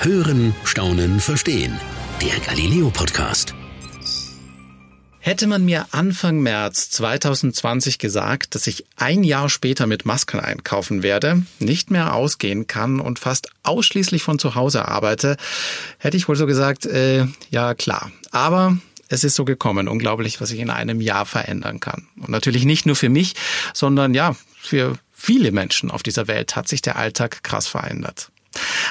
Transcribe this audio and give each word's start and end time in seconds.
Hören, 0.00 0.54
Staunen, 0.64 1.18
Verstehen. 1.18 1.80
Der 2.20 2.38
Galileo 2.40 2.90
Podcast. 2.90 3.54
Hätte 5.18 5.46
man 5.46 5.64
mir 5.64 5.86
Anfang 5.92 6.40
März 6.40 6.90
2020 6.90 7.98
gesagt, 7.98 8.54
dass 8.54 8.66
ich 8.66 8.84
ein 8.96 9.24
Jahr 9.24 9.48
später 9.48 9.86
mit 9.86 10.04
Masken 10.04 10.40
einkaufen 10.40 11.02
werde, 11.02 11.42
nicht 11.58 11.90
mehr 11.90 12.14
ausgehen 12.14 12.66
kann 12.66 13.00
und 13.00 13.18
fast 13.18 13.48
ausschließlich 13.62 14.22
von 14.22 14.38
zu 14.38 14.54
Hause 14.54 14.86
arbeite, 14.86 15.38
hätte 15.98 16.18
ich 16.18 16.28
wohl 16.28 16.36
so 16.36 16.46
gesagt, 16.46 16.84
äh, 16.84 17.26
ja 17.50 17.74
klar. 17.74 18.12
Aber 18.30 18.76
es 19.08 19.24
ist 19.24 19.36
so 19.36 19.46
gekommen. 19.46 19.88
Unglaublich, 19.88 20.40
was 20.40 20.50
sich 20.50 20.60
in 20.60 20.70
einem 20.70 21.00
Jahr 21.00 21.24
verändern 21.24 21.80
kann. 21.80 22.08
Und 22.20 22.28
natürlich 22.28 22.66
nicht 22.66 22.84
nur 22.84 22.96
für 22.96 23.08
mich, 23.08 23.34
sondern 23.72 24.12
ja, 24.12 24.36
für 24.60 24.98
viele 25.14 25.50
Menschen 25.50 25.90
auf 25.90 26.02
dieser 26.02 26.28
Welt 26.28 26.56
hat 26.56 26.68
sich 26.68 26.82
der 26.82 26.96
Alltag 26.96 27.42
krass 27.42 27.66
verändert. 27.66 28.30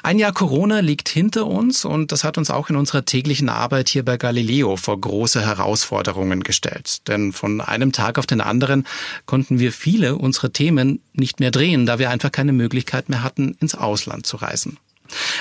Ein 0.04 0.20
Jahr 0.20 0.34
Corona 0.34 0.80
liegt 0.80 1.10
hinter 1.10 1.48
uns 1.48 1.86
und 1.86 2.12
das 2.12 2.24
hat 2.24 2.38
uns 2.38 2.50
auch 2.50 2.70
in 2.70 2.76
unserer 2.76 3.06
täglichen 3.06 3.50
Arbeit 3.50 3.90
hier 3.90 4.04
bei 4.04 4.18
Galileo 4.18 4.76
vor 4.76 5.00
große 5.00 5.46
Herausforderungen 5.46 6.44
gestellt. 6.44 7.08
Denn 7.08 7.34
von 7.34 7.62
einem 7.62 7.92
Tag 7.92 8.20
auf 8.20 8.26
den 8.26 8.42
anderen 8.42 8.86
konnten 9.26 9.60
wir 9.60 9.72
viele 9.72 10.16
unserer 10.16 10.52
Themen 10.52 11.02
nicht 11.14 11.40
mehr 11.40 11.52
drehen, 11.52 11.86
da 11.86 12.00
wir 12.00 12.10
einfach 12.10 12.32
keine 12.32 12.54
Möglichkeit 12.54 13.10
mehr 13.10 13.24
hatten, 13.24 13.56
ins 13.60 13.76
Ausland 13.76 14.26
zu 14.26 14.38
reisen. 14.38 14.78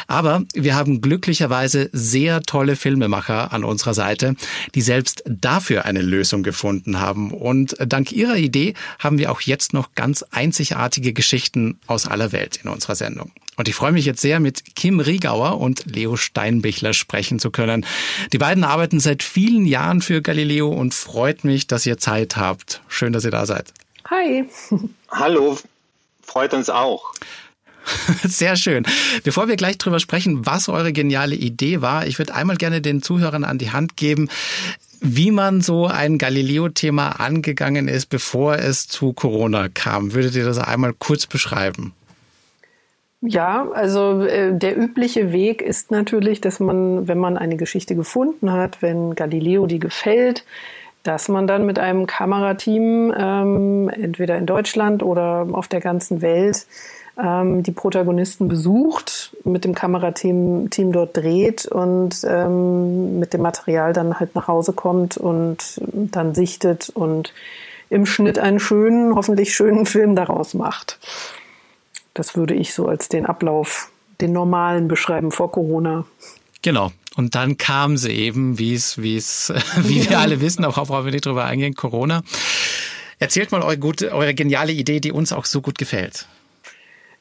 Aber 0.06 0.42
wir 0.54 0.74
haben 0.74 1.00
glücklicherweise 1.00 1.90
sehr 1.92 2.42
tolle 2.42 2.76
Filmemacher 2.76 3.52
an 3.52 3.64
unserer 3.64 3.94
Seite, 3.94 4.36
die 4.74 4.82
selbst 4.82 5.22
dafür 5.26 5.84
eine 5.84 6.02
Lösung 6.02 6.42
gefunden 6.42 7.00
haben. 7.00 7.32
Und 7.32 7.76
dank 7.84 8.12
ihrer 8.12 8.36
Idee 8.36 8.74
haben 8.98 9.18
wir 9.18 9.30
auch 9.30 9.40
jetzt 9.40 9.72
noch 9.72 9.94
ganz 9.94 10.24
einzigartige 10.30 11.12
Geschichten 11.12 11.78
aus 11.86 12.06
aller 12.06 12.32
Welt 12.32 12.60
in 12.62 12.70
unserer 12.70 12.94
Sendung. 12.94 13.32
Und 13.56 13.68
ich 13.68 13.74
freue 13.74 13.92
mich 13.92 14.06
jetzt 14.06 14.22
sehr, 14.22 14.40
mit 14.40 14.74
Kim 14.74 14.98
Riegauer 14.98 15.60
und 15.60 15.84
Leo 15.84 16.16
Steinbichler 16.16 16.94
sprechen 16.94 17.38
zu 17.38 17.50
können. 17.50 17.84
Die 18.32 18.38
beiden 18.38 18.64
arbeiten 18.64 18.98
seit 18.98 19.22
vielen 19.22 19.66
Jahren 19.66 20.00
für 20.00 20.22
Galileo 20.22 20.68
und 20.68 20.94
freut 20.94 21.44
mich, 21.44 21.66
dass 21.66 21.84
ihr 21.84 21.98
Zeit 21.98 22.36
habt. 22.36 22.80
Schön, 22.88 23.12
dass 23.12 23.24
ihr 23.24 23.30
da 23.30 23.44
seid. 23.44 23.72
Hi. 24.08 24.46
Hallo, 25.10 25.58
freut 26.22 26.54
uns 26.54 26.70
auch. 26.70 27.12
Sehr 28.24 28.56
schön. 28.56 28.84
Bevor 29.24 29.48
wir 29.48 29.56
gleich 29.56 29.78
drüber 29.78 29.98
sprechen, 29.98 30.46
was 30.46 30.68
eure 30.68 30.92
geniale 30.92 31.34
Idee 31.34 31.80
war, 31.80 32.06
ich 32.06 32.18
würde 32.18 32.34
einmal 32.34 32.56
gerne 32.56 32.80
den 32.80 33.02
Zuhörern 33.02 33.44
an 33.44 33.58
die 33.58 33.70
Hand 33.70 33.96
geben, 33.96 34.28
wie 35.00 35.32
man 35.32 35.60
so 35.60 35.86
ein 35.86 36.16
Galileo-Thema 36.16 37.20
angegangen 37.20 37.88
ist, 37.88 38.06
bevor 38.06 38.56
es 38.56 38.86
zu 38.86 39.12
Corona 39.12 39.68
kam. 39.68 40.14
Würdet 40.14 40.36
ihr 40.36 40.44
das 40.44 40.58
einmal 40.58 40.94
kurz 40.96 41.26
beschreiben? 41.26 41.92
Ja, 43.20 43.68
also 43.72 44.22
äh, 44.22 44.56
der 44.56 44.76
übliche 44.76 45.32
Weg 45.32 45.62
ist 45.62 45.92
natürlich, 45.92 46.40
dass 46.40 46.58
man, 46.58 47.06
wenn 47.06 47.18
man 47.18 47.36
eine 47.36 47.56
Geschichte 47.56 47.94
gefunden 47.94 48.50
hat, 48.50 48.82
wenn 48.82 49.14
Galileo 49.14 49.66
die 49.66 49.78
gefällt, 49.78 50.44
dass 51.04 51.28
man 51.28 51.46
dann 51.46 51.64
mit 51.64 51.78
einem 51.78 52.06
Kamerateam 52.06 53.12
ähm, 53.16 53.88
entweder 53.88 54.38
in 54.38 54.46
Deutschland 54.46 55.02
oder 55.02 55.48
auf 55.52 55.68
der 55.68 55.80
ganzen 55.80 56.20
Welt 56.20 56.66
ähm, 57.20 57.62
die 57.62 57.72
Protagonisten 57.72 58.48
besucht, 58.48 59.36
mit 59.44 59.64
dem 59.64 59.74
Kamerateam 59.74 60.70
Team 60.70 60.92
dort 60.92 61.16
dreht 61.16 61.66
und 61.66 62.24
ähm, 62.24 63.18
mit 63.18 63.34
dem 63.34 63.42
Material 63.42 63.92
dann 63.92 64.18
halt 64.18 64.34
nach 64.34 64.48
Hause 64.48 64.72
kommt 64.72 65.16
und 65.16 65.80
dann 65.92 66.34
sichtet 66.34 66.88
und 66.90 67.32
im 67.90 68.06
Schnitt 68.06 68.38
einen 68.38 68.58
schönen, 68.58 69.14
hoffentlich 69.14 69.54
schönen 69.54 69.84
Film 69.84 70.16
daraus 70.16 70.54
macht. 70.54 70.98
Das 72.14 72.36
würde 72.36 72.54
ich 72.54 72.72
so 72.72 72.86
als 72.86 73.08
den 73.08 73.26
Ablauf, 73.26 73.90
den 74.20 74.32
normalen 74.32 74.88
beschreiben 74.88 75.30
vor 75.30 75.52
Corona. 75.52 76.04
Genau. 76.62 76.92
Und 77.14 77.34
dann 77.34 77.58
kam 77.58 77.98
sie 77.98 78.12
eben, 78.12 78.58
wie 78.58 78.74
es, 78.74 79.02
wie 79.02 79.16
es, 79.16 79.52
wie 79.76 80.08
wir 80.08 80.18
alle 80.18 80.40
wissen, 80.40 80.64
auch 80.64 80.74
brauchen 80.74 81.04
wir 81.04 81.12
nicht 81.12 81.26
drüber 81.26 81.44
eingehen, 81.44 81.74
Corona. 81.74 82.22
Erzählt 83.18 83.52
mal 83.52 83.62
eure, 83.62 83.78
gute, 83.78 84.12
eure 84.12 84.34
geniale 84.34 84.72
Idee, 84.72 85.00
die 85.00 85.12
uns 85.12 85.32
auch 85.32 85.44
so 85.44 85.60
gut 85.60 85.78
gefällt. 85.78 86.26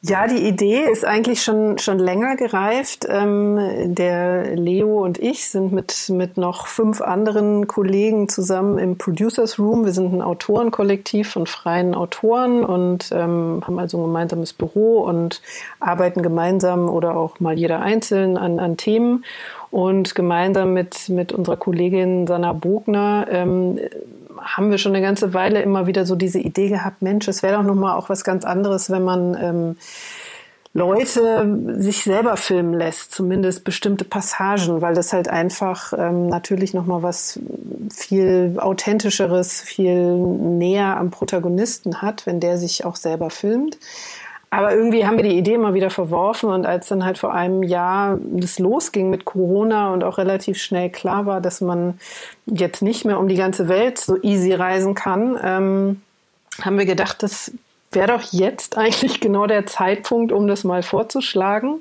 Ja, 0.03 0.25
die 0.25 0.47
Idee 0.47 0.81
ist 0.91 1.05
eigentlich 1.05 1.43
schon, 1.43 1.77
schon 1.77 1.99
länger 1.99 2.35
gereift. 2.35 3.05
Ähm, 3.07 3.93
der 3.93 4.55
Leo 4.55 5.03
und 5.03 5.19
ich 5.19 5.47
sind 5.47 5.71
mit, 5.73 6.09
mit 6.09 6.37
noch 6.37 6.65
fünf 6.65 7.01
anderen 7.01 7.67
Kollegen 7.67 8.27
zusammen 8.27 8.79
im 8.79 8.97
Producers 8.97 9.59
Room. 9.59 9.85
Wir 9.85 9.91
sind 9.91 10.11
ein 10.11 10.23
Autorenkollektiv 10.23 11.29
von 11.29 11.45
freien 11.45 11.93
Autoren 11.93 12.65
und 12.65 13.11
ähm, 13.11 13.61
haben 13.63 13.77
also 13.77 13.99
ein 13.99 14.05
gemeinsames 14.05 14.53
Büro 14.53 15.01
und 15.03 15.39
arbeiten 15.79 16.23
gemeinsam 16.23 16.89
oder 16.89 17.15
auch 17.15 17.39
mal 17.39 17.55
jeder 17.59 17.81
einzeln 17.81 18.37
an, 18.37 18.57
an 18.57 18.77
Themen. 18.77 19.23
Und 19.69 20.15
gemeinsam 20.15 20.73
mit, 20.73 21.09
mit 21.09 21.31
unserer 21.31 21.57
Kollegin 21.57 22.25
Sanna 22.25 22.53
Bogner 22.53 23.27
ähm, 23.29 23.79
haben 24.39 24.71
wir 24.71 24.77
schon 24.77 24.93
eine 24.93 25.05
ganze 25.05 25.33
Weile 25.33 25.61
immer 25.61 25.87
wieder 25.87 26.05
so 26.05 26.15
diese 26.15 26.39
Idee 26.39 26.69
gehabt, 26.69 27.01
Mensch, 27.01 27.27
es 27.27 27.43
wäre 27.43 27.57
doch 27.57 27.63
nochmal 27.63 27.97
auch 27.97 28.09
was 28.09 28.23
ganz 28.23 28.45
anderes, 28.45 28.89
wenn 28.89 29.03
man 29.03 29.37
ähm, 29.41 29.75
Leute 30.73 31.75
sich 31.79 32.03
selber 32.03 32.37
filmen 32.37 32.73
lässt, 32.73 33.11
zumindest 33.11 33.65
bestimmte 33.65 34.05
Passagen, 34.05 34.81
weil 34.81 34.93
das 34.93 35.11
halt 35.11 35.27
einfach 35.27 35.91
ähm, 35.97 36.27
natürlich 36.27 36.73
nochmal 36.73 37.03
was 37.03 37.39
viel 37.93 38.55
authentischeres, 38.57 39.61
viel 39.61 40.15
näher 40.15 40.95
am 40.95 41.11
Protagonisten 41.11 42.01
hat, 42.01 42.25
wenn 42.25 42.39
der 42.39 42.57
sich 42.57 42.85
auch 42.85 42.95
selber 42.95 43.29
filmt. 43.29 43.79
Aber 44.53 44.75
irgendwie 44.75 45.05
haben 45.05 45.15
wir 45.15 45.23
die 45.23 45.37
Idee 45.37 45.53
immer 45.53 45.73
wieder 45.73 45.89
verworfen 45.89 46.49
und 46.49 46.65
als 46.65 46.89
dann 46.89 47.05
halt 47.05 47.17
vor 47.17 47.33
einem 47.33 47.63
Jahr 47.63 48.19
das 48.21 48.59
losging 48.59 49.09
mit 49.09 49.23
Corona 49.23 49.93
und 49.93 50.03
auch 50.03 50.17
relativ 50.17 50.61
schnell 50.61 50.89
klar 50.89 51.25
war, 51.25 51.39
dass 51.39 51.61
man 51.61 51.97
jetzt 52.45 52.81
nicht 52.81 53.05
mehr 53.05 53.17
um 53.17 53.29
die 53.29 53.37
ganze 53.37 53.69
Welt 53.69 53.97
so 53.97 54.21
easy 54.21 54.53
reisen 54.53 54.93
kann, 54.93 55.39
ähm, 55.41 56.01
haben 56.61 56.77
wir 56.77 56.85
gedacht, 56.85 57.23
das 57.23 57.53
wäre 57.93 58.07
doch 58.07 58.33
jetzt 58.33 58.77
eigentlich 58.77 59.21
genau 59.21 59.47
der 59.47 59.65
Zeitpunkt, 59.67 60.33
um 60.33 60.47
das 60.47 60.65
mal 60.65 60.83
vorzuschlagen 60.83 61.79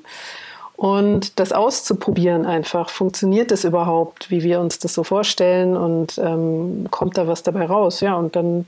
und 0.81 1.39
das 1.39 1.51
auszuprobieren 1.51 2.47
einfach. 2.47 2.89
Funktioniert 2.89 3.51
das 3.51 3.65
überhaupt, 3.65 4.31
wie 4.31 4.41
wir 4.41 4.59
uns 4.59 4.79
das 4.79 4.95
so 4.95 5.03
vorstellen 5.03 5.77
und 5.77 6.17
ähm, 6.17 6.87
kommt 6.89 7.19
da 7.19 7.27
was 7.27 7.43
dabei 7.43 7.67
raus? 7.67 8.01
Ja, 8.01 8.15
und 8.15 8.35
dann 8.35 8.65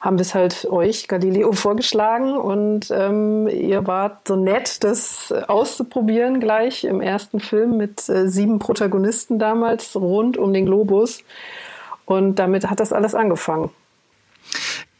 haben 0.00 0.16
wir 0.16 0.22
es 0.22 0.32
halt 0.32 0.64
euch, 0.70 1.08
Galileo, 1.08 1.50
vorgeschlagen 1.54 2.36
und 2.36 2.92
ähm, 2.92 3.48
ihr 3.48 3.84
wart 3.84 4.28
so 4.28 4.36
nett, 4.36 4.84
das 4.84 5.32
auszuprobieren 5.32 6.38
gleich 6.38 6.84
im 6.84 7.00
ersten 7.00 7.40
Film 7.40 7.76
mit 7.76 8.08
äh, 8.08 8.28
sieben 8.28 8.60
Protagonisten 8.60 9.40
damals 9.40 9.96
rund 9.96 10.36
um 10.36 10.52
den 10.52 10.66
Globus. 10.66 11.24
Und 12.04 12.36
damit 12.36 12.70
hat 12.70 12.78
das 12.78 12.92
alles 12.92 13.16
angefangen. 13.16 13.70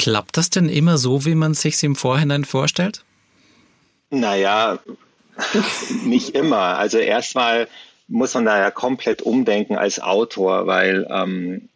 Klappt 0.01 0.37
das 0.37 0.51
denn 0.51 0.69
immer 0.69 0.99
so, 0.99 1.25
wie 1.27 1.37
man 1.37 1.55
sich 1.55 1.81
im 1.85 1.95
Vorhinein 1.95 2.45
vorstellt? 2.45 3.05
Naja, 4.11 4.81
nicht 6.05 6.31
immer. 6.35 6.79
Also 6.79 6.99
erstmal 6.99 7.69
muss 8.09 8.35
man 8.35 8.45
da 8.45 8.59
ja 8.59 8.71
komplett 8.71 9.23
umdenken 9.23 9.77
als 9.77 10.01
Autor, 10.01 10.67
weil, 10.67 11.07
ähm, 11.11 11.69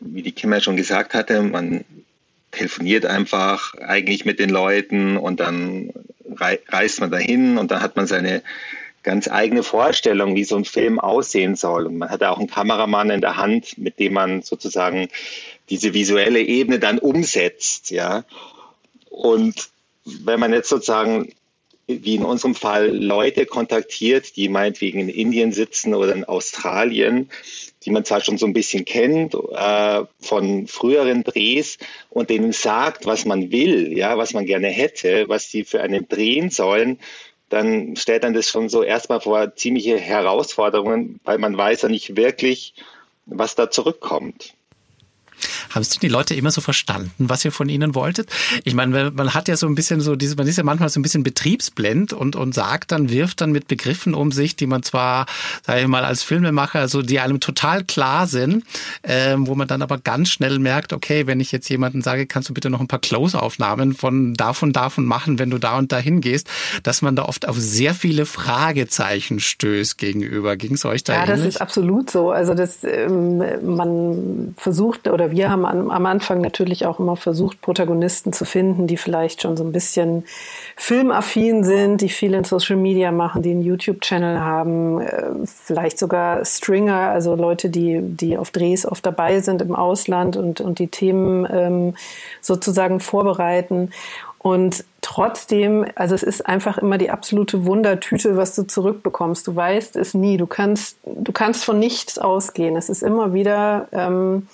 wie 0.00 0.22
die 0.22 0.32
Kim 0.32 0.52
ja 0.52 0.60
schon 0.60 0.76
gesagt 0.76 1.14
hatte, 1.14 1.42
man 1.42 1.84
telefoniert 2.50 3.06
einfach 3.06 3.74
eigentlich 3.74 4.24
mit 4.24 4.38
den 4.38 4.50
Leuten 4.50 5.16
und 5.16 5.40
dann 5.40 5.92
reist 6.68 7.00
man 7.00 7.10
dahin 7.10 7.58
und 7.58 7.70
dann 7.70 7.82
hat 7.82 7.96
man 7.96 8.06
seine 8.06 8.42
ganz 9.02 9.28
eigene 9.28 9.62
Vorstellung, 9.62 10.34
wie 10.34 10.44
so 10.44 10.56
ein 10.56 10.64
Film 10.64 10.98
aussehen 10.98 11.56
soll. 11.56 11.86
Und 11.86 11.98
man 11.98 12.10
hat 12.10 12.22
auch 12.22 12.38
einen 12.38 12.50
Kameramann 12.50 13.10
in 13.10 13.20
der 13.20 13.36
Hand, 13.36 13.78
mit 13.78 13.98
dem 13.98 14.12
man 14.12 14.42
sozusagen 14.42 15.08
diese 15.70 15.94
visuelle 15.94 16.40
Ebene 16.40 16.78
dann 16.78 16.98
umsetzt, 16.98 17.90
ja. 17.90 18.24
Und 19.08 19.68
wenn 20.04 20.40
man 20.40 20.52
jetzt 20.52 20.68
sozusagen 20.68 21.32
wie 21.88 22.16
in 22.16 22.24
unserem 22.24 22.54
Fall 22.54 22.94
Leute 22.94 23.46
kontaktiert, 23.46 24.36
die 24.36 24.50
meinetwegen 24.50 25.00
in 25.00 25.08
Indien 25.08 25.52
sitzen 25.52 25.94
oder 25.94 26.14
in 26.14 26.24
Australien, 26.24 27.30
die 27.84 27.90
man 27.90 28.04
zwar 28.04 28.20
schon 28.20 28.36
so 28.36 28.44
ein 28.44 28.52
bisschen 28.52 28.84
kennt 28.84 29.34
äh, 29.34 30.04
von 30.20 30.66
früheren 30.66 31.24
Drehs 31.24 31.78
und 32.10 32.28
denen 32.28 32.52
sagt, 32.52 33.06
was 33.06 33.24
man 33.24 33.50
will, 33.50 33.96
ja, 33.96 34.18
was 34.18 34.34
man 34.34 34.44
gerne 34.44 34.68
hätte, 34.68 35.28
was 35.28 35.50
sie 35.50 35.64
für 35.64 35.80
einen 35.80 36.06
drehen 36.08 36.50
sollen, 36.50 36.98
dann 37.48 37.96
stellt 37.96 38.24
dann 38.24 38.34
das 38.34 38.50
schon 38.50 38.68
so 38.68 38.82
erstmal 38.82 39.22
vor 39.22 39.56
ziemliche 39.56 39.98
Herausforderungen, 39.98 41.18
weil 41.24 41.38
man 41.38 41.56
weiß 41.56 41.82
ja 41.82 41.88
nicht 41.88 42.16
wirklich, 42.16 42.74
was 43.24 43.54
da 43.54 43.70
zurückkommt. 43.70 44.54
Haben 45.70 45.82
es 45.82 45.90
die 45.90 46.08
Leute 46.08 46.34
immer 46.34 46.50
so 46.50 46.60
verstanden, 46.60 47.12
was 47.28 47.44
ihr 47.44 47.52
von 47.52 47.68
ihnen 47.68 47.94
wolltet? 47.94 48.30
Ich 48.64 48.74
meine, 48.74 49.10
man 49.10 49.34
hat 49.34 49.48
ja 49.48 49.56
so 49.56 49.66
ein 49.66 49.74
bisschen 49.74 50.00
so 50.00 50.16
diese, 50.16 50.36
man 50.36 50.46
ist 50.46 50.56
ja 50.56 50.64
manchmal 50.64 50.88
so 50.88 50.98
ein 51.00 51.02
bisschen 51.02 51.22
betriebsblind 51.22 52.12
und, 52.12 52.36
und 52.36 52.54
sagt 52.54 52.92
dann, 52.92 53.10
wirft 53.10 53.40
dann 53.40 53.52
mit 53.52 53.68
Begriffen 53.68 54.14
um 54.14 54.32
sich, 54.32 54.56
die 54.56 54.66
man 54.66 54.82
zwar, 54.82 55.26
sage 55.66 55.82
ich 55.82 55.86
mal, 55.86 56.04
als 56.04 56.22
Filmemacher, 56.22 56.88
so 56.88 57.02
die 57.02 57.20
einem 57.20 57.40
total 57.40 57.84
klar 57.84 58.26
sind, 58.26 58.64
ähm, 59.02 59.46
wo 59.46 59.54
man 59.54 59.68
dann 59.68 59.82
aber 59.82 59.98
ganz 59.98 60.30
schnell 60.30 60.58
merkt, 60.58 60.92
okay, 60.92 61.26
wenn 61.26 61.40
ich 61.40 61.52
jetzt 61.52 61.68
jemanden 61.68 62.02
sage, 62.02 62.26
kannst 62.26 62.48
du 62.48 62.54
bitte 62.54 62.70
noch 62.70 62.80
ein 62.80 62.88
paar 62.88 63.00
Close-Aufnahmen 63.00 63.94
von 63.94 64.34
davon, 64.34 64.72
davon 64.72 65.04
machen, 65.04 65.38
wenn 65.38 65.50
du 65.50 65.58
da 65.58 65.78
und 65.78 65.92
dahin 65.92 66.20
gehst, 66.20 66.48
dass 66.82 67.02
man 67.02 67.16
da 67.16 67.24
oft 67.24 67.48
auf 67.48 67.56
sehr 67.58 67.94
viele 67.94 68.26
Fragezeichen 68.26 69.40
stößt 69.40 69.98
gegenüber. 69.98 70.56
Ging 70.56 70.74
es 70.74 70.84
euch 70.84 71.04
da 71.04 71.14
Ja, 71.14 71.22
ähnlich? 71.24 71.38
das 71.38 71.46
ist 71.46 71.60
absolut 71.60 72.10
so. 72.10 72.30
Also 72.30 72.54
das, 72.54 72.84
ähm, 72.84 73.38
man 73.62 74.54
versucht 74.56 75.08
oder 75.08 75.27
wir 75.30 75.50
haben 75.50 75.64
am, 75.64 75.90
am 75.90 76.06
Anfang 76.06 76.40
natürlich 76.40 76.86
auch 76.86 76.98
immer 76.98 77.16
versucht, 77.16 77.60
Protagonisten 77.60 78.32
zu 78.32 78.44
finden, 78.44 78.86
die 78.86 78.96
vielleicht 78.96 79.42
schon 79.42 79.56
so 79.56 79.64
ein 79.64 79.72
bisschen 79.72 80.24
filmaffin 80.76 81.64
sind, 81.64 82.00
die 82.00 82.08
viel 82.08 82.34
in 82.34 82.44
Social 82.44 82.76
Media 82.76 83.12
machen, 83.12 83.42
die 83.42 83.50
einen 83.50 83.62
YouTube-Channel 83.62 84.40
haben, 84.40 85.00
äh, 85.00 85.30
vielleicht 85.44 85.98
sogar 85.98 86.44
Stringer, 86.44 87.10
also 87.10 87.34
Leute, 87.34 87.70
die, 87.70 88.00
die 88.02 88.38
auf 88.38 88.50
Drehs 88.50 88.86
oft 88.86 89.04
dabei 89.04 89.40
sind 89.40 89.62
im 89.62 89.74
Ausland 89.74 90.36
und, 90.36 90.60
und 90.60 90.78
die 90.78 90.88
Themen 90.88 91.46
ähm, 91.50 91.94
sozusagen 92.40 93.00
vorbereiten. 93.00 93.90
Und 94.38 94.84
trotzdem, 95.02 95.86
also 95.96 96.14
es 96.14 96.22
ist 96.22 96.46
einfach 96.46 96.78
immer 96.78 96.96
die 96.96 97.10
absolute 97.10 97.66
Wundertüte, 97.66 98.36
was 98.36 98.54
du 98.54 98.66
zurückbekommst. 98.66 99.46
Du 99.46 99.56
weißt 99.56 99.96
es 99.96 100.14
nie. 100.14 100.36
Du 100.36 100.46
kannst, 100.46 100.96
du 101.04 101.32
kannst 101.32 101.64
von 101.64 101.78
nichts 101.78 102.18
ausgehen. 102.18 102.76
Es 102.76 102.88
ist 102.88 103.02
immer 103.02 103.32
wieder 103.32 103.88
ähm, 103.92 104.46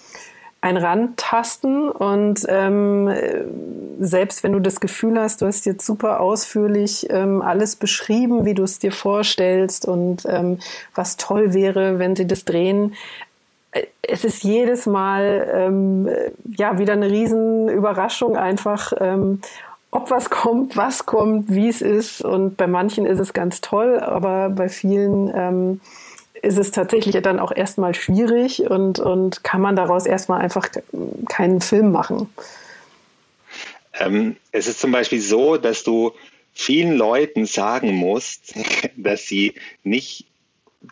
ein 0.65 0.79
Randtasten 0.79 1.91
und 1.91 2.47
ähm, 2.49 3.11
selbst 4.01 4.43
wenn 4.43 4.53
du 4.53 4.61
das 4.61 4.81
Gefühl 4.81 5.21
hast, 5.21 5.43
du 5.43 5.47
hast 5.47 5.67
jetzt 5.67 5.85
super 5.85 6.21
ausführlich 6.21 7.07
ähm, 7.11 7.43
alles 7.43 7.77
beschrieben, 7.77 8.47
wie 8.47 8.55
du 8.55 8.63
es 8.63 8.79
dir 8.79 8.91
vorstellst 8.91 9.87
und 9.87 10.25
ähm, 10.27 10.59
was 10.95 11.19
toll 11.19 11.53
wäre, 11.53 11.99
wenn 11.99 12.17
sie 12.17 12.27
das 12.27 12.47
drehen, 12.47 12.95
es 14.01 14.25
ist 14.25 14.43
jedes 14.43 14.87
Mal 14.87 15.47
ähm, 15.53 16.09
ja 16.57 16.79
wieder 16.79 16.95
eine 16.95 17.11
riesen 17.11 17.69
Überraschung 17.69 18.39
einfach, 18.39 18.95
ähm, 18.99 19.43
ob 19.91 20.11
was 20.11 20.31
kommt, 20.31 20.79
was 20.79 21.05
kommt, 21.05 21.51
wie 21.51 21.69
es 21.69 21.83
ist. 21.83 22.23
Und 22.23 22.57
bei 22.57 22.67
manchen 22.67 23.05
ist 23.05 23.19
es 23.19 23.35
ganz 23.35 23.61
toll, 23.61 24.01
aber 24.01 24.49
bei 24.49 24.71
vielen 24.71 25.31
ähm, 25.35 25.81
ist 26.43 26.59
es 26.59 26.71
tatsächlich 26.71 27.21
dann 27.23 27.39
auch 27.39 27.53
erstmal 27.55 27.95
schwierig 27.95 28.63
und, 28.69 28.99
und 28.99 29.45
kann 29.45 29.61
man 29.61 29.77
daraus 29.77 30.07
erstmal 30.07 30.41
einfach 30.41 30.69
keinen 31.29 31.61
Film 31.61 31.93
machen. 31.93 32.29
Ähm, 33.99 34.37
es 34.53 34.67
ist 34.67 34.81
zum 34.81 34.93
Beispiel 34.93 35.21
so, 35.21 35.57
dass 35.57 35.85
du 35.85 36.13
vielen 36.53 36.97
Leuten 36.97 37.47
sagen 37.47 37.95
musst, 37.95 38.55
dass 38.97 39.27
sie 39.27 39.55
nicht 39.83 40.27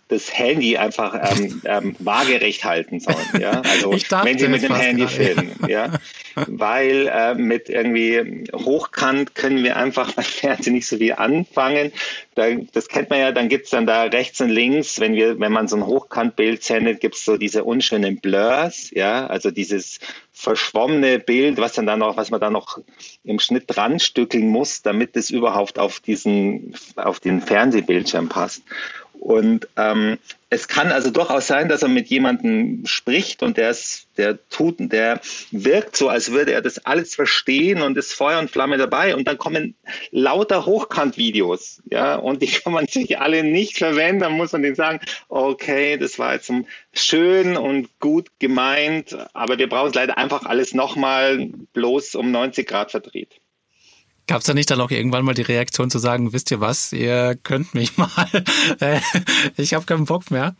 das 0.08 0.36
Handy 0.36 0.76
einfach 0.76 1.14
ähm, 1.14 1.62
ähm, 1.64 1.96
waagerecht 1.98 2.64
halten 2.64 3.00
sollen. 3.00 3.16
Ja? 3.40 3.62
Also 3.62 3.92
wenn 3.92 4.38
sie 4.38 4.48
mit 4.48 4.62
dem 4.62 4.74
Handy 4.74 5.06
filmen. 5.08 5.52
Ja? 5.68 5.92
Weil 6.34 7.08
äh, 7.12 7.34
mit 7.34 7.68
irgendwie 7.68 8.44
hochkant 8.54 9.34
können 9.34 9.64
wir 9.64 9.76
einfach 9.76 10.12
beim 10.14 10.24
Fernsehen 10.24 10.74
nicht 10.74 10.86
so 10.86 10.98
viel 10.98 11.14
anfangen. 11.14 11.92
Da, 12.34 12.46
das 12.72 12.88
kennt 12.88 13.10
man 13.10 13.18
ja, 13.18 13.32
dann 13.32 13.48
gibt's 13.48 13.70
dann 13.70 13.86
da 13.86 14.04
rechts 14.04 14.40
und 14.40 14.48
links, 14.48 15.00
wenn 15.00 15.14
wir, 15.14 15.38
wenn 15.38 15.52
man 15.52 15.68
so 15.68 15.76
ein 15.76 15.86
Hochkantbild 15.86 16.62
sendet, 16.62 17.00
gibt's 17.00 17.24
so 17.24 17.36
diese 17.36 17.64
unschönen 17.64 18.20
Blurs, 18.20 18.90
ja, 18.92 19.26
also 19.26 19.50
dieses 19.50 19.98
verschwommene 20.32 21.18
Bild, 21.18 21.58
was 21.58 21.74
dann 21.74 21.86
da 21.86 21.96
noch, 21.96 22.16
was 22.16 22.30
man 22.30 22.40
da 22.40 22.50
noch 22.50 22.78
im 23.22 23.38
Schnitt 23.38 23.64
dran 23.66 24.00
stückeln 24.00 24.48
muss, 24.48 24.82
damit 24.82 25.16
es 25.16 25.30
überhaupt 25.30 25.78
auf 25.78 26.00
diesen, 26.00 26.74
auf 26.96 27.20
den 27.20 27.42
Fernsehbildschirm 27.42 28.28
passt. 28.28 28.62
Und 29.22 29.68
ähm, 29.76 30.18
es 30.50 30.66
kann 30.66 30.90
also 30.90 31.10
durchaus 31.10 31.46
sein, 31.46 31.68
dass 31.68 31.84
er 31.84 31.88
mit 31.88 32.08
jemandem 32.08 32.84
spricht 32.86 33.44
und 33.44 33.56
der 33.56 33.70
ist, 33.70 34.08
der 34.16 34.36
tut, 34.48 34.78
der 34.80 35.20
wirkt 35.52 35.96
so, 35.96 36.08
als 36.08 36.32
würde 36.32 36.52
er 36.52 36.60
das 36.60 36.84
alles 36.84 37.14
verstehen 37.14 37.82
und 37.82 37.96
ist 37.96 38.14
Feuer 38.14 38.40
und 38.40 38.50
Flamme 38.50 38.78
dabei. 38.78 39.14
Und 39.14 39.28
dann 39.28 39.38
kommen 39.38 39.76
lauter 40.10 40.66
Hochkant-Videos, 40.66 41.82
ja, 41.88 42.16
und 42.16 42.42
die 42.42 42.46
kann 42.50 42.72
man 42.72 42.88
sich 42.88 43.20
alle 43.20 43.44
nicht 43.44 43.78
verwenden. 43.78 44.22
Dann 44.22 44.32
muss 44.32 44.50
man 44.50 44.62
denen 44.62 44.74
sagen, 44.74 44.98
okay, 45.28 45.98
das 45.98 46.18
war 46.18 46.34
jetzt 46.34 46.52
schön 46.92 47.56
und 47.56 48.00
gut 48.00 48.26
gemeint, 48.40 49.16
aber 49.34 49.56
wir 49.56 49.68
brauchen 49.68 49.90
es 49.90 49.94
leider 49.94 50.18
einfach 50.18 50.46
alles 50.46 50.74
nochmal 50.74 51.48
bloß 51.74 52.16
um 52.16 52.32
90 52.32 52.66
Grad 52.66 52.90
verdreht. 52.90 53.41
Gab 54.26 54.38
es 54.38 54.44
da 54.44 54.54
nicht 54.54 54.70
dann 54.70 54.80
auch 54.80 54.90
irgendwann 54.90 55.24
mal 55.24 55.34
die 55.34 55.42
Reaktion 55.42 55.90
zu 55.90 55.98
sagen, 55.98 56.32
wisst 56.32 56.50
ihr 56.50 56.60
was, 56.60 56.92
ihr 56.92 57.36
könnt 57.42 57.74
mich 57.74 57.96
mal, 57.98 58.28
äh, 58.80 59.00
ich 59.56 59.74
habe 59.74 59.84
keinen 59.84 60.04
Bock 60.04 60.30
mehr? 60.30 60.54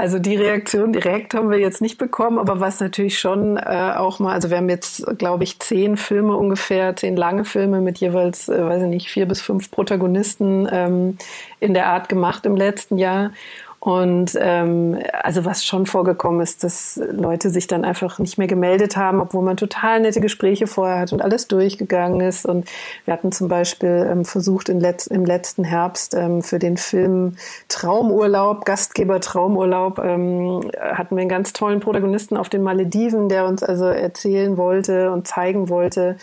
Also 0.00 0.18
die 0.18 0.36
Reaktion 0.36 0.94
direkt 0.94 1.34
haben 1.34 1.50
wir 1.50 1.58
jetzt 1.58 1.82
nicht 1.82 1.98
bekommen, 1.98 2.38
aber 2.38 2.58
was 2.58 2.80
natürlich 2.80 3.18
schon 3.18 3.58
äh, 3.58 3.92
auch 3.94 4.18
mal, 4.18 4.32
also 4.32 4.48
wir 4.48 4.56
haben 4.56 4.70
jetzt, 4.70 5.04
glaube 5.18 5.44
ich, 5.44 5.58
zehn 5.58 5.98
Filme 5.98 6.36
ungefähr, 6.36 6.96
zehn 6.96 7.16
lange 7.16 7.44
Filme 7.44 7.82
mit 7.82 7.98
jeweils, 7.98 8.48
äh, 8.48 8.64
weiß 8.64 8.84
ich 8.84 8.88
nicht, 8.88 9.10
vier 9.10 9.26
bis 9.26 9.42
fünf 9.42 9.70
Protagonisten 9.70 10.66
ähm, 10.72 11.18
in 11.58 11.74
der 11.74 11.88
Art 11.88 12.08
gemacht 12.08 12.46
im 12.46 12.56
letzten 12.56 12.96
Jahr. 12.96 13.32
Und 13.80 14.38
ähm, 14.38 14.98
also 15.22 15.46
was 15.46 15.64
schon 15.64 15.86
vorgekommen 15.86 16.42
ist, 16.42 16.62
dass 16.64 17.00
Leute 17.10 17.48
sich 17.48 17.66
dann 17.66 17.86
einfach 17.86 18.18
nicht 18.18 18.36
mehr 18.36 18.46
gemeldet 18.46 18.98
haben, 18.98 19.22
obwohl 19.22 19.42
man 19.42 19.56
total 19.56 20.00
nette 20.00 20.20
Gespräche 20.20 20.66
vorher 20.66 20.98
hat 20.98 21.14
und 21.14 21.22
alles 21.22 21.48
durchgegangen 21.48 22.20
ist. 22.20 22.44
Und 22.44 22.68
wir 23.06 23.14
hatten 23.14 23.32
zum 23.32 23.48
Beispiel 23.48 24.06
ähm, 24.10 24.26
versucht 24.26 24.68
in 24.68 24.80
Letz 24.80 25.06
im 25.06 25.24
letzten 25.24 25.64
Herbst 25.64 26.14
ähm, 26.14 26.42
für 26.42 26.58
den 26.58 26.76
Film 26.76 27.36
Traumurlaub, 27.68 28.66
Gastgeber 28.66 29.18
Traumurlaub, 29.18 29.98
ähm, 29.98 30.70
hatten 30.78 31.16
wir 31.16 31.22
einen 31.22 31.30
ganz 31.30 31.54
tollen 31.54 31.80
Protagonisten 31.80 32.36
auf 32.36 32.50
den 32.50 32.62
Malediven, 32.62 33.30
der 33.30 33.46
uns 33.46 33.62
also 33.62 33.86
erzählen 33.86 34.58
wollte 34.58 35.10
und 35.10 35.26
zeigen 35.26 35.70
wollte, 35.70 36.16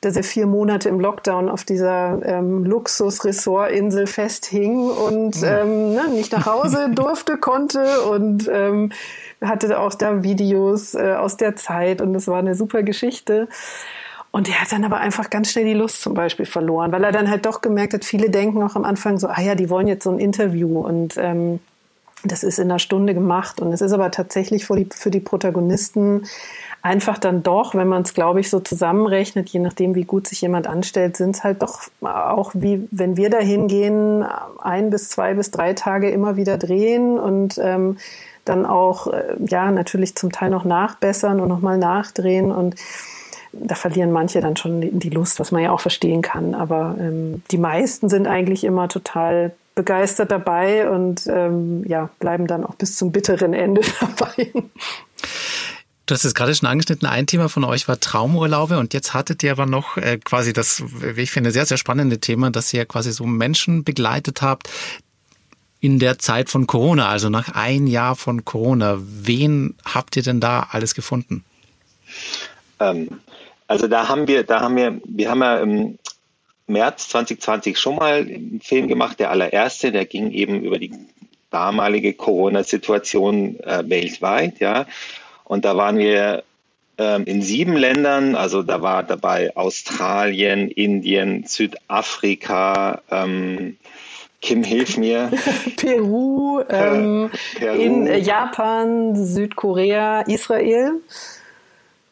dass 0.00 0.16
er 0.16 0.24
vier 0.24 0.48
Monate 0.48 0.88
im 0.88 0.98
Lockdown 0.98 1.48
auf 1.48 1.62
dieser 1.62 2.18
ähm, 2.24 2.64
Luxus-Resort-Insel 2.64 4.08
festhing 4.08 4.90
und 4.90 5.36
ähm, 5.44 5.94
ne, 5.94 6.08
nicht 6.12 6.32
nach 6.32 6.46
Hause 6.46 6.90
durfte, 7.04 7.36
konnte 7.36 8.02
und 8.02 8.48
ähm, 8.52 8.92
hatte 9.40 9.78
auch 9.78 9.94
da 9.94 10.22
Videos 10.22 10.94
äh, 10.94 11.14
aus 11.14 11.36
der 11.36 11.56
Zeit 11.56 12.00
und 12.00 12.12
das 12.12 12.26
war 12.28 12.38
eine 12.38 12.54
super 12.54 12.82
Geschichte. 12.82 13.48
Und 14.30 14.48
er 14.48 14.60
hat 14.60 14.72
dann 14.72 14.84
aber 14.84 14.96
einfach 14.96 15.30
ganz 15.30 15.52
schnell 15.52 15.64
die 15.64 15.74
Lust 15.74 16.02
zum 16.02 16.14
Beispiel 16.14 16.46
verloren, 16.46 16.90
weil 16.90 17.04
er 17.04 17.12
dann 17.12 17.30
halt 17.30 17.46
doch 17.46 17.60
gemerkt 17.60 17.94
hat, 17.94 18.04
viele 18.04 18.30
denken 18.30 18.62
auch 18.62 18.74
am 18.74 18.84
Anfang 18.84 19.18
so, 19.18 19.28
ah 19.28 19.40
ja, 19.40 19.54
die 19.54 19.70
wollen 19.70 19.86
jetzt 19.86 20.04
so 20.04 20.10
ein 20.10 20.18
Interview 20.18 20.80
und 20.80 21.16
ähm, 21.18 21.60
das 22.24 22.42
ist 22.42 22.58
in 22.58 22.70
einer 22.70 22.78
Stunde 22.78 23.14
gemacht. 23.14 23.60
Und 23.60 23.72
es 23.72 23.80
ist 23.80 23.92
aber 23.92 24.10
tatsächlich 24.10 24.66
für 24.66 24.76
die, 24.76 24.88
für 24.92 25.10
die 25.10 25.20
Protagonisten 25.20 26.24
einfach 26.84 27.16
dann 27.16 27.42
doch, 27.42 27.74
wenn 27.74 27.88
man 27.88 28.02
es, 28.02 28.12
glaube 28.12 28.40
ich, 28.40 28.50
so 28.50 28.60
zusammenrechnet, 28.60 29.48
je 29.48 29.58
nachdem, 29.58 29.94
wie 29.94 30.04
gut 30.04 30.28
sich 30.28 30.42
jemand 30.42 30.66
anstellt, 30.66 31.16
sind 31.16 31.34
es 31.34 31.42
halt 31.42 31.62
doch 31.62 31.80
auch 32.02 32.50
wie, 32.52 32.86
wenn 32.90 33.16
wir 33.16 33.30
da 33.30 33.38
hingehen, 33.38 34.22
ein 34.60 34.90
bis 34.90 35.08
zwei 35.08 35.32
bis 35.32 35.50
drei 35.50 35.72
Tage 35.72 36.10
immer 36.10 36.36
wieder 36.36 36.58
drehen 36.58 37.18
und 37.18 37.58
ähm, 37.58 37.96
dann 38.44 38.66
auch, 38.66 39.06
äh, 39.06 39.34
ja, 39.48 39.70
natürlich 39.70 40.14
zum 40.14 40.30
Teil 40.30 40.50
noch 40.50 40.66
nachbessern 40.66 41.40
und 41.40 41.48
nochmal 41.48 41.78
nachdrehen 41.78 42.52
und 42.52 42.76
da 43.52 43.76
verlieren 43.76 44.12
manche 44.12 44.42
dann 44.42 44.56
schon 44.56 44.98
die 44.98 45.10
Lust, 45.10 45.40
was 45.40 45.52
man 45.52 45.62
ja 45.62 45.70
auch 45.70 45.80
verstehen 45.80 46.20
kann. 46.20 46.54
Aber 46.54 46.96
ähm, 47.00 47.42
die 47.50 47.56
meisten 47.56 48.10
sind 48.10 48.26
eigentlich 48.26 48.62
immer 48.62 48.88
total 48.88 49.52
begeistert 49.74 50.30
dabei 50.30 50.90
und 50.90 51.26
ähm, 51.28 51.82
ja, 51.86 52.10
bleiben 52.18 52.46
dann 52.46 52.64
auch 52.64 52.74
bis 52.74 52.96
zum 52.96 53.10
bitteren 53.10 53.54
Ende 53.54 53.80
dabei. 54.00 54.52
Du 56.06 56.14
hast 56.14 56.24
es 56.24 56.34
gerade 56.34 56.54
schon 56.54 56.68
angeschnitten, 56.68 57.08
ein 57.08 57.26
Thema 57.26 57.48
von 57.48 57.64
euch 57.64 57.88
war 57.88 57.98
Traumurlaube 57.98 58.78
und 58.78 58.92
jetzt 58.92 59.14
hattet 59.14 59.42
ihr 59.42 59.52
aber 59.52 59.64
noch 59.64 59.96
äh, 59.96 60.18
quasi 60.18 60.52
das, 60.52 60.82
wie 60.86 61.22
ich 61.22 61.30
finde, 61.30 61.50
sehr, 61.50 61.64
sehr 61.64 61.78
spannende 61.78 62.20
Thema, 62.20 62.50
dass 62.50 62.74
ihr 62.74 62.84
quasi 62.84 63.10
so 63.10 63.24
Menschen 63.24 63.84
begleitet 63.84 64.42
habt 64.42 64.68
in 65.80 65.98
der 65.98 66.18
Zeit 66.18 66.50
von 66.50 66.66
Corona, 66.66 67.08
also 67.08 67.30
nach 67.30 67.54
ein 67.54 67.86
Jahr 67.86 68.16
von 68.16 68.44
Corona. 68.44 68.98
Wen 69.00 69.74
habt 69.84 70.16
ihr 70.16 70.22
denn 70.22 70.40
da 70.40 70.68
alles 70.70 70.94
gefunden? 70.94 71.42
Ähm, 72.80 73.08
also 73.66 73.88
da 73.88 74.08
haben 74.08 74.28
wir, 74.28 74.44
da 74.44 74.60
haben 74.60 74.76
wir, 74.76 75.00
wir 75.04 75.30
haben 75.30 75.40
ja 75.40 75.58
im 75.58 75.98
März 76.66 77.08
2020 77.08 77.78
schon 77.78 77.96
mal 77.96 78.20
einen 78.20 78.60
Film 78.62 78.88
gemacht, 78.88 79.20
der 79.20 79.30
allererste, 79.30 79.90
der 79.90 80.04
ging 80.04 80.32
eben 80.32 80.62
über 80.62 80.78
die 80.78 80.92
damalige 81.50 82.12
Corona-Situation 82.12 83.60
äh, 83.60 83.84
weltweit, 83.86 84.60
ja. 84.60 84.86
Und 85.44 85.64
da 85.64 85.76
waren 85.76 85.98
wir 85.98 86.42
ähm, 86.98 87.24
in 87.24 87.42
sieben 87.42 87.76
Ländern, 87.76 88.34
also 88.34 88.62
da 88.62 88.82
war 88.82 89.02
dabei 89.02 89.56
Australien, 89.56 90.70
Indien, 90.70 91.44
Südafrika, 91.46 93.02
ähm, 93.10 93.76
Kim, 94.40 94.62
hilf 94.62 94.98
mir. 94.98 95.30
Peru, 95.76 96.60
ähm, 96.68 97.30
Peru. 97.56 97.80
in 97.80 98.06
Japan, 98.22 99.16
Südkorea, 99.16 100.20
Israel. 100.22 101.00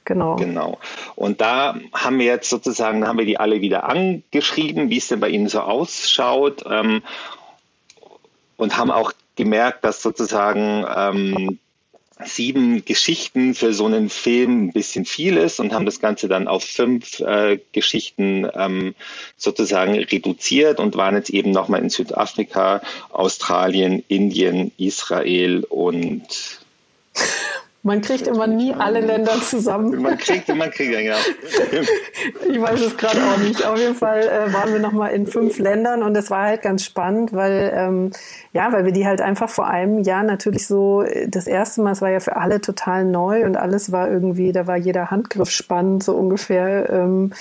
Genau. 0.05 0.37
Genau. 0.37 0.79
Und 1.15 1.41
da 1.41 1.77
haben 1.93 2.19
wir 2.19 2.27
jetzt 2.27 2.51
sozusagen, 2.51 3.07
haben 3.07 3.19
wir 3.19 3.27
die 3.27 3.39
alle 3.39 3.61
wieder 3.61 3.89
angeschrieben, 3.89 4.91
wie 4.91 4.97
es 4.97 5.09
denn 5.09 5.21
bei 5.21 5.29
ihnen 5.29 5.49
so 5.49 5.61
ausschaut. 5.61 6.65
Ähm, 6.69 7.03
und 8.57 8.77
haben 8.77 8.91
auch 8.91 9.12
gemerkt, 9.37 9.85
dass 9.85 10.03
sozusagen 10.03 10.85
ähm, 10.97 11.59
sieben 12.26 12.85
Geschichten 12.85 13.55
für 13.55 13.73
so 13.73 13.87
einen 13.87 14.09
Film 14.09 14.67
ein 14.67 14.73
bisschen 14.73 15.05
viel 15.05 15.37
ist 15.37 15.61
und 15.61 15.73
haben 15.73 15.87
das 15.87 16.00
Ganze 16.00 16.29
dann 16.29 16.49
auf 16.49 16.64
fünf 16.64 17.21
äh, 17.21 17.59
Geschichten 17.73 18.49
ähm, 18.55 18.95
sozusagen 19.37 19.95
reduziert 19.95 20.81
und 20.81 20.97
waren 20.97 21.17
jetzt 21.17 21.31
eben 21.31 21.50
nochmal 21.50 21.81
in 21.81 21.91
Südafrika, 21.91 22.83
Australien, 23.11 24.05
Indien, 24.09 24.73
Israel 24.79 25.64
und 25.69 26.61
man 27.85 28.01
kriegt 28.01 28.29
immer 28.29 28.47
nie 28.47 28.73
alle 28.73 29.01
Länder 29.01 29.41
zusammen. 29.41 30.01
Man 30.03 30.17
kriegt, 30.17 30.49
man 30.55 30.71
kriegt, 30.71 30.93
ja. 30.93 31.17
ich 32.49 32.61
weiß 32.61 32.81
es 32.81 32.97
gerade 32.97 33.21
auch 33.23 33.39
nicht. 33.39 33.65
Auf 33.65 33.79
jeden 33.79 33.97
Fall 33.97 34.21
äh, 34.21 34.53
waren 34.53 34.73
wir 34.73 34.79
nochmal 34.79 35.12
in 35.12 35.27
fünf 35.27 35.59
Ländern 35.59 36.03
und 36.03 36.17
es 36.17 36.31
war 36.31 36.45
halt 36.45 36.62
ganz 36.62 36.85
spannend, 36.85 37.33
weil, 37.33 37.73
ähm, 37.75 38.11
ja, 38.53 38.73
weil 38.73 38.85
wir 38.85 38.93
die 38.93 39.07
halt 39.07 39.21
einfach 39.21 39.49
vor 39.49 39.67
einem 39.67 40.01
Jahr 40.01 40.23
natürlich 40.23 40.67
so, 40.67 41.05
das 41.27 41.47
erste 41.47 41.83
Mal, 41.83 41.93
es 41.93 42.01
war 42.01 42.11
ja 42.11 42.21
für 42.21 42.37
alle 42.37 42.61
total 42.61 43.05
neu 43.05 43.45
und 43.45 43.57
alles 43.57 43.91
war 43.91 44.09
irgendwie, 44.09 44.53
da 44.53 44.67
war 44.67 44.77
jeder 44.77 45.11
Handgriff 45.11 45.51
spannend, 45.51 46.05
so 46.05 46.15
ungefähr. 46.15 46.89
Ähm, 46.89 47.33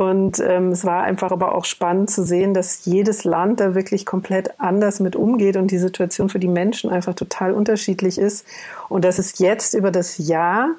und 0.00 0.40
ähm, 0.40 0.72
es 0.72 0.86
war 0.86 1.02
einfach 1.02 1.30
aber 1.30 1.54
auch 1.54 1.66
spannend 1.66 2.08
zu 2.08 2.24
sehen, 2.24 2.54
dass 2.54 2.86
jedes 2.86 3.24
Land 3.24 3.60
da 3.60 3.74
wirklich 3.74 4.06
komplett 4.06 4.58
anders 4.58 4.98
mit 4.98 5.14
umgeht 5.14 5.58
und 5.58 5.70
die 5.70 5.76
Situation 5.76 6.30
für 6.30 6.38
die 6.38 6.48
Menschen 6.48 6.88
einfach 6.88 7.12
total 7.12 7.52
unterschiedlich 7.52 8.16
ist. 8.16 8.46
Und 8.88 9.04
dass 9.04 9.18
es 9.18 9.38
jetzt 9.40 9.74
über 9.74 9.90
das 9.90 10.16
Jahr 10.16 10.70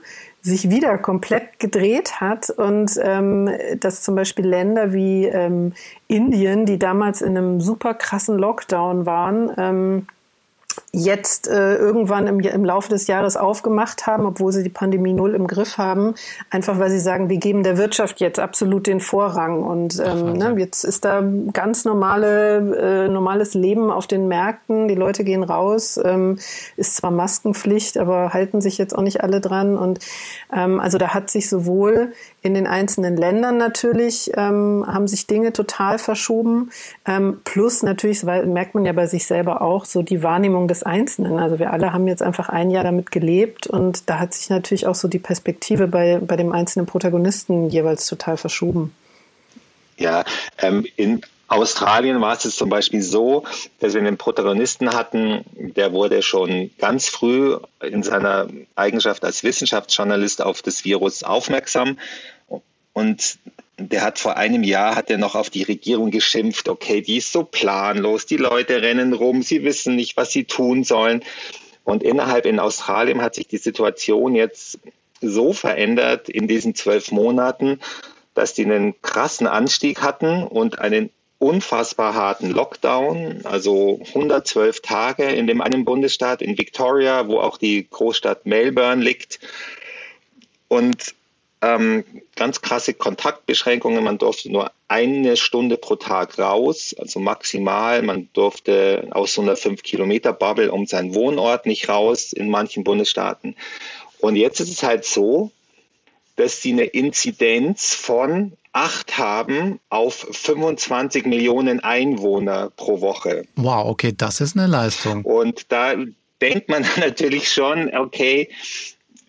sich 0.41 0.71
wieder 0.71 0.97
komplett 0.97 1.59
gedreht 1.59 2.19
hat 2.19 2.49
und 2.49 2.99
ähm, 2.99 3.47
dass 3.79 4.01
zum 4.01 4.15
Beispiel 4.15 4.47
Länder 4.47 4.91
wie 4.91 5.25
ähm, 5.25 5.73
Indien, 6.07 6.65
die 6.65 6.79
damals 6.79 7.21
in 7.21 7.37
einem 7.37 7.61
super 7.61 7.93
krassen 7.93 8.39
Lockdown 8.39 9.05
waren, 9.05 9.51
ähm, 9.55 10.07
jetzt 10.91 11.47
äh, 11.47 11.75
irgendwann 11.75 12.27
im, 12.27 12.39
im 12.39 12.65
Laufe 12.65 12.89
des 12.89 13.07
Jahres 13.07 13.37
aufgemacht 13.37 14.07
haben, 14.07 14.25
obwohl 14.25 14.51
sie 14.51 14.63
die 14.63 14.69
Pandemie 14.69 15.13
null 15.13 15.35
im 15.35 15.47
Griff 15.47 15.77
haben, 15.77 16.15
einfach 16.49 16.79
weil 16.79 16.89
sie 16.89 16.99
sagen, 16.99 17.29
wir 17.29 17.37
geben 17.37 17.63
der 17.63 17.77
Wirtschaft 17.77 18.19
jetzt 18.19 18.39
absolut 18.39 18.87
den 18.87 18.99
Vorrang. 18.99 19.63
Und 19.63 20.01
ähm, 20.05 20.33
ne, 20.33 20.55
jetzt 20.57 20.83
ist 20.83 21.05
da 21.05 21.23
ganz 21.53 21.85
normale 21.85 23.05
äh, 23.05 23.07
normales 23.07 23.53
Leben 23.53 23.89
auf 23.89 24.07
den 24.07 24.27
Märkten, 24.27 24.87
die 24.87 24.95
Leute 24.95 25.23
gehen 25.23 25.43
raus, 25.43 25.99
ähm, 26.03 26.37
ist 26.75 26.97
zwar 26.97 27.11
Maskenpflicht, 27.11 27.97
aber 27.97 28.33
halten 28.33 28.61
sich 28.61 28.77
jetzt 28.77 28.97
auch 28.97 29.03
nicht 29.03 29.23
alle 29.23 29.39
dran. 29.39 29.77
Und 29.77 29.99
ähm, 30.53 30.79
also 30.79 30.97
da 30.97 31.13
hat 31.13 31.29
sich 31.29 31.49
sowohl 31.49 32.11
in 32.43 32.55
den 32.55 32.65
einzelnen 32.65 33.17
Ländern 33.17 33.57
natürlich 33.57 34.31
ähm, 34.35 34.83
haben 34.87 35.07
sich 35.07 35.27
Dinge 35.27 35.53
total 35.53 35.99
verschoben. 35.99 36.71
Ähm, 37.05 37.41
plus 37.43 37.83
natürlich, 37.83 38.25
weil 38.25 38.47
merkt 38.47 38.73
man 38.73 38.85
ja 38.85 38.93
bei 38.93 39.05
sich 39.05 39.27
selber 39.27 39.61
auch, 39.61 39.85
so 39.85 40.01
die 40.01 40.23
Wahrnehmung 40.23 40.67
des 40.67 40.81
Einzelnen. 40.81 41.37
Also 41.37 41.59
wir 41.59 41.71
alle 41.71 41.93
haben 41.93 42.07
jetzt 42.07 42.23
einfach 42.23 42.49
ein 42.49 42.71
Jahr 42.71 42.83
damit 42.83 43.11
gelebt 43.11 43.67
und 43.67 44.09
da 44.09 44.19
hat 44.19 44.33
sich 44.33 44.49
natürlich 44.49 44.87
auch 44.87 44.95
so 44.95 45.07
die 45.07 45.19
Perspektive 45.19 45.87
bei, 45.87 46.19
bei 46.19 46.35
dem 46.35 46.51
einzelnen 46.51 46.87
Protagonisten 46.87 47.69
jeweils 47.69 48.07
total 48.07 48.37
verschoben. 48.37 48.93
Ja, 49.97 50.23
ähm, 50.57 50.85
in 50.95 51.21
Australien 51.51 52.21
war 52.21 52.37
es 52.37 52.45
jetzt 52.45 52.57
zum 52.57 52.69
Beispiel 52.69 53.01
so, 53.01 53.43
dass 53.79 53.93
wir 53.93 53.99
einen 53.99 54.17
Protagonisten 54.17 54.93
hatten, 54.93 55.43
der 55.53 55.91
wurde 55.91 56.21
schon 56.21 56.71
ganz 56.77 57.09
früh 57.09 57.57
in 57.81 58.03
seiner 58.03 58.47
Eigenschaft 58.75 59.25
als 59.25 59.43
Wissenschaftsjournalist 59.43 60.41
auf 60.41 60.61
das 60.61 60.85
Virus 60.85 61.23
aufmerksam 61.23 61.97
und 62.93 63.37
der 63.77 64.03
hat 64.03 64.17
vor 64.17 64.37
einem 64.37 64.63
Jahr 64.63 64.95
hat 64.95 65.09
er 65.09 65.17
noch 65.17 65.35
auf 65.35 65.49
die 65.49 65.63
Regierung 65.63 66.09
geschimpft, 66.09 66.69
okay, 66.69 67.01
die 67.01 67.17
ist 67.17 67.33
so 67.33 67.43
planlos, 67.43 68.25
die 68.25 68.37
Leute 68.37 68.81
rennen 68.81 69.11
rum, 69.11 69.41
sie 69.41 69.63
wissen 69.63 69.97
nicht, 69.97 70.15
was 70.15 70.31
sie 70.31 70.45
tun 70.45 70.85
sollen. 70.85 71.21
Und 71.83 72.03
innerhalb 72.03 72.45
in 72.45 72.59
Australien 72.59 73.21
hat 73.21 73.35
sich 73.35 73.47
die 73.47 73.57
Situation 73.57 74.35
jetzt 74.35 74.79
so 75.19 75.51
verändert 75.51 76.29
in 76.29 76.47
diesen 76.47 76.75
zwölf 76.75 77.11
Monaten, 77.11 77.79
dass 78.35 78.53
die 78.53 78.65
einen 78.65 79.01
krassen 79.01 79.47
Anstieg 79.47 80.01
hatten 80.01 80.43
und 80.43 80.79
einen 80.79 81.09
unfassbar 81.41 82.13
harten 82.13 82.51
Lockdown, 82.51 83.41
also 83.45 83.99
112 84.09 84.81
Tage 84.81 85.23
in 85.23 85.47
dem 85.47 85.61
einen 85.61 85.85
Bundesstaat 85.85 86.41
in 86.43 86.57
Victoria, 86.57 87.27
wo 87.27 87.39
auch 87.39 87.57
die 87.57 87.87
Großstadt 87.89 88.45
Melbourne 88.45 89.03
liegt. 89.03 89.39
Und 90.67 91.15
ähm, 91.61 92.03
ganz 92.35 92.61
krasse 92.61 92.93
Kontaktbeschränkungen. 92.93 94.03
Man 94.03 94.19
durfte 94.19 94.51
nur 94.51 94.71
eine 94.87 95.35
Stunde 95.35 95.77
pro 95.77 95.95
Tag 95.95 96.37
raus, 96.37 96.95
also 96.97 97.19
maximal. 97.19 98.03
Man 98.03 98.29
durfte 98.33 99.07
aus 99.11 99.33
so 99.33 99.41
einer 99.41 99.55
5-Kilometer-Bubble 99.55 100.71
um 100.71 100.85
seinen 100.85 101.15
Wohnort 101.15 101.65
nicht 101.65 101.89
raus 101.89 102.33
in 102.33 102.49
manchen 102.49 102.83
Bundesstaaten. 102.83 103.55
Und 104.19 104.35
jetzt 104.35 104.59
ist 104.59 104.69
es 104.69 104.83
halt 104.83 105.05
so, 105.05 105.51
dass 106.35 106.61
sie 106.61 106.71
eine 106.71 106.85
Inzidenz 106.85 107.95
von 107.95 108.53
8 108.73 109.17
haben 109.17 109.79
auf 109.89 110.27
25 110.31 111.25
Millionen 111.25 111.81
Einwohner 111.81 112.71
pro 112.75 113.01
Woche. 113.01 113.43
Wow, 113.55 113.87
okay, 113.87 114.13
das 114.15 114.41
ist 114.41 114.57
eine 114.57 114.67
Leistung. 114.67 115.25
Und 115.25 115.71
da 115.71 115.95
denkt 116.41 116.69
man 116.69 116.85
natürlich 116.97 117.51
schon, 117.51 117.93
okay, 117.95 118.49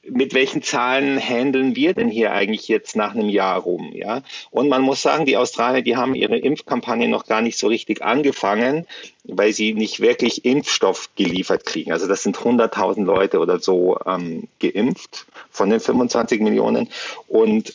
mit 0.08 0.34
welchen 0.34 0.62
Zahlen 0.62 1.20
handeln 1.20 1.76
wir 1.76 1.94
denn 1.94 2.08
hier 2.08 2.32
eigentlich 2.32 2.66
jetzt 2.66 2.96
nach 2.96 3.14
einem 3.14 3.28
Jahr 3.28 3.60
rum? 3.60 3.92
Ja? 3.94 4.22
Und 4.50 4.68
man 4.68 4.82
muss 4.82 5.00
sagen, 5.00 5.26
die 5.26 5.36
Australier, 5.36 5.82
die 5.82 5.96
haben 5.96 6.16
ihre 6.16 6.36
Impfkampagne 6.38 7.08
noch 7.08 7.26
gar 7.26 7.40
nicht 7.40 7.56
so 7.56 7.68
richtig 7.68 8.02
angefangen, 8.02 8.86
weil 9.24 9.52
sie 9.52 9.74
nicht 9.74 10.00
wirklich 10.00 10.44
Impfstoff 10.44 11.10
geliefert 11.14 11.64
kriegen. 11.64 11.92
Also 11.92 12.08
das 12.08 12.24
sind 12.24 12.36
100.000 12.36 13.04
Leute 13.04 13.38
oder 13.38 13.60
so 13.60 13.96
ähm, 14.04 14.48
geimpft 14.58 15.26
von 15.50 15.70
den 15.70 15.78
25 15.78 16.40
Millionen. 16.40 16.88
Und 17.28 17.72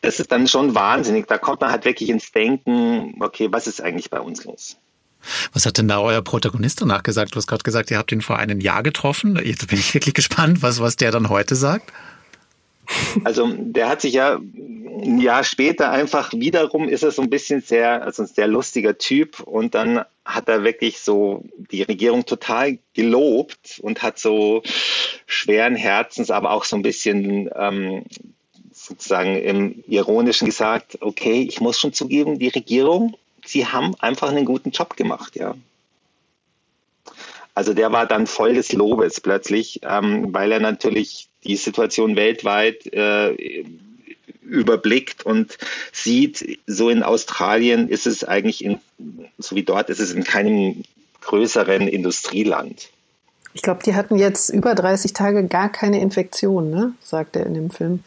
das 0.00 0.20
ist 0.20 0.30
dann 0.30 0.46
schon 0.46 0.74
wahnsinnig. 0.74 1.26
Da 1.26 1.38
kommt 1.38 1.60
man 1.60 1.70
halt 1.70 1.84
wirklich 1.84 2.08
ins 2.08 2.30
Denken, 2.32 3.14
okay, 3.20 3.48
was 3.50 3.66
ist 3.66 3.80
eigentlich 3.80 4.10
bei 4.10 4.20
uns 4.20 4.44
los? 4.44 4.76
Was 5.52 5.66
hat 5.66 5.78
denn 5.78 5.88
da 5.88 6.00
euer 6.00 6.22
Protagonist 6.22 6.80
danach 6.80 7.02
gesagt? 7.02 7.34
Du 7.34 7.36
hast 7.36 7.48
gerade 7.48 7.62
gesagt, 7.62 7.90
ihr 7.90 7.98
habt 7.98 8.12
ihn 8.12 8.20
vor 8.20 8.38
einem 8.38 8.60
Jahr 8.60 8.82
getroffen. 8.82 9.38
Jetzt 9.42 9.66
bin 9.66 9.78
ich 9.78 9.92
wirklich 9.94 10.14
gespannt, 10.14 10.62
was, 10.62 10.80
was 10.80 10.96
der 10.96 11.10
dann 11.10 11.28
heute 11.28 11.56
sagt. 11.56 11.92
Also 13.24 13.52
der 13.54 13.88
hat 13.88 14.00
sich 14.00 14.14
ja 14.14 14.36
ein 14.36 15.20
Jahr 15.20 15.44
später 15.44 15.90
einfach 15.90 16.32
wiederum 16.32 16.88
ist 16.88 17.02
er 17.02 17.10
so 17.10 17.22
ein 17.22 17.30
bisschen 17.30 17.60
sehr, 17.60 18.02
also 18.02 18.22
ein 18.22 18.28
sehr 18.28 18.48
lustiger 18.48 18.96
Typ 18.96 19.40
und 19.40 19.74
dann 19.74 20.04
hat 20.24 20.48
er 20.48 20.64
wirklich 20.64 20.98
so 21.00 21.44
die 21.70 21.82
Regierung 21.82 22.24
total 22.24 22.78
gelobt 22.94 23.78
und 23.82 24.02
hat 24.02 24.18
so 24.18 24.62
schweren 25.26 25.76
Herzens, 25.76 26.30
aber 26.30 26.50
auch 26.50 26.64
so 26.64 26.76
ein 26.76 26.82
bisschen 26.82 27.50
ähm, 27.54 28.04
sozusagen 28.88 29.36
im 29.36 29.84
Ironischen 29.86 30.46
gesagt, 30.46 30.98
okay, 31.00 31.42
ich 31.42 31.60
muss 31.60 31.78
schon 31.78 31.92
zugeben, 31.92 32.38
die 32.38 32.48
Regierung, 32.48 33.16
sie 33.44 33.66
haben 33.66 33.94
einfach 34.00 34.30
einen 34.30 34.44
guten 34.44 34.70
Job 34.70 34.96
gemacht, 34.96 35.36
ja. 35.36 35.54
Also 37.54 37.74
der 37.74 37.90
war 37.90 38.06
dann 38.06 38.28
voll 38.28 38.54
des 38.54 38.72
Lobes 38.72 39.20
plötzlich, 39.20 39.80
ähm, 39.82 40.32
weil 40.32 40.52
er 40.52 40.60
natürlich 40.60 41.28
die 41.42 41.56
Situation 41.56 42.14
weltweit 42.14 42.86
äh, 42.92 43.64
überblickt 44.42 45.26
und 45.26 45.58
sieht, 45.92 46.60
so 46.66 46.88
in 46.88 47.02
Australien 47.02 47.88
ist 47.88 48.06
es 48.06 48.22
eigentlich, 48.22 48.64
in, 48.64 48.78
so 49.38 49.56
wie 49.56 49.64
dort 49.64 49.90
ist 49.90 49.98
es 49.98 50.12
in 50.12 50.24
keinem 50.24 50.84
größeren 51.20 51.88
Industrieland. 51.88 52.90
Ich 53.54 53.62
glaube, 53.62 53.82
die 53.84 53.94
hatten 53.94 54.16
jetzt 54.16 54.50
über 54.50 54.74
30 54.74 55.12
Tage 55.12 55.44
gar 55.46 55.68
keine 55.70 56.00
Infektion, 56.00 56.70
ne? 56.70 56.92
sagt 57.02 57.34
er 57.34 57.46
in 57.46 57.54
dem 57.54 57.70
Film. 57.70 58.04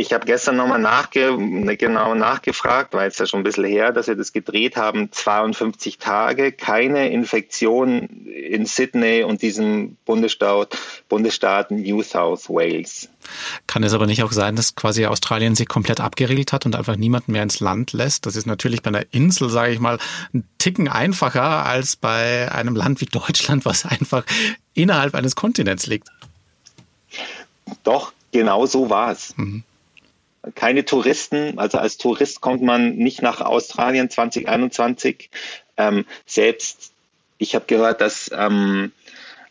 Ich 0.00 0.14
habe 0.14 0.24
gestern 0.24 0.56
nochmal 0.56 0.80
nachge 0.80 1.36
genau 1.76 2.14
nachgefragt, 2.14 2.94
weil 2.94 3.08
es 3.08 3.18
ja 3.18 3.26
schon 3.26 3.40
ein 3.40 3.42
bisschen 3.42 3.66
her, 3.66 3.92
dass 3.92 4.06
wir 4.06 4.16
das 4.16 4.32
gedreht 4.32 4.76
haben. 4.76 5.12
52 5.12 5.98
Tage, 5.98 6.52
keine 6.52 7.10
Infektion 7.10 8.08
in 8.26 8.64
Sydney 8.64 9.24
und 9.24 9.42
diesem 9.42 9.98
Bundesstaat, 10.06 10.74
Bundesstaat 11.10 11.70
New 11.70 12.02
South 12.02 12.48
Wales. 12.48 13.10
Kann 13.66 13.82
es 13.82 13.92
aber 13.92 14.06
nicht 14.06 14.22
auch 14.22 14.32
sein, 14.32 14.56
dass 14.56 14.74
quasi 14.74 15.04
Australien 15.04 15.54
sich 15.54 15.68
komplett 15.68 16.00
abgeriegelt 16.00 16.54
hat 16.54 16.64
und 16.64 16.76
einfach 16.76 16.96
niemanden 16.96 17.32
mehr 17.32 17.42
ins 17.42 17.60
Land 17.60 17.92
lässt? 17.92 18.24
Das 18.24 18.36
ist 18.36 18.46
natürlich 18.46 18.80
bei 18.80 18.88
einer 18.88 19.04
Insel, 19.10 19.50
sage 19.50 19.74
ich 19.74 19.80
mal, 19.80 19.98
ein 20.32 20.44
Ticken 20.56 20.88
einfacher 20.88 21.66
als 21.66 21.96
bei 21.96 22.50
einem 22.50 22.74
Land 22.74 23.02
wie 23.02 23.06
Deutschland, 23.06 23.66
was 23.66 23.84
einfach 23.84 24.24
innerhalb 24.72 25.14
eines 25.14 25.36
Kontinents 25.36 25.86
liegt. 25.86 26.08
Doch, 27.84 28.14
genau 28.32 28.64
so 28.64 28.88
war 28.88 29.12
es. 29.12 29.36
Mhm 29.36 29.62
keine 30.54 30.84
Touristen. 30.84 31.58
Also 31.58 31.78
als 31.78 31.98
Tourist 31.98 32.40
kommt 32.40 32.62
man 32.62 32.96
nicht 32.96 33.22
nach 33.22 33.40
Australien 33.40 34.10
2021. 34.10 35.30
Ähm, 35.76 36.04
selbst 36.26 36.92
ich 37.38 37.54
habe 37.54 37.64
gehört, 37.66 38.00
dass 38.00 38.30
ähm, 38.34 38.92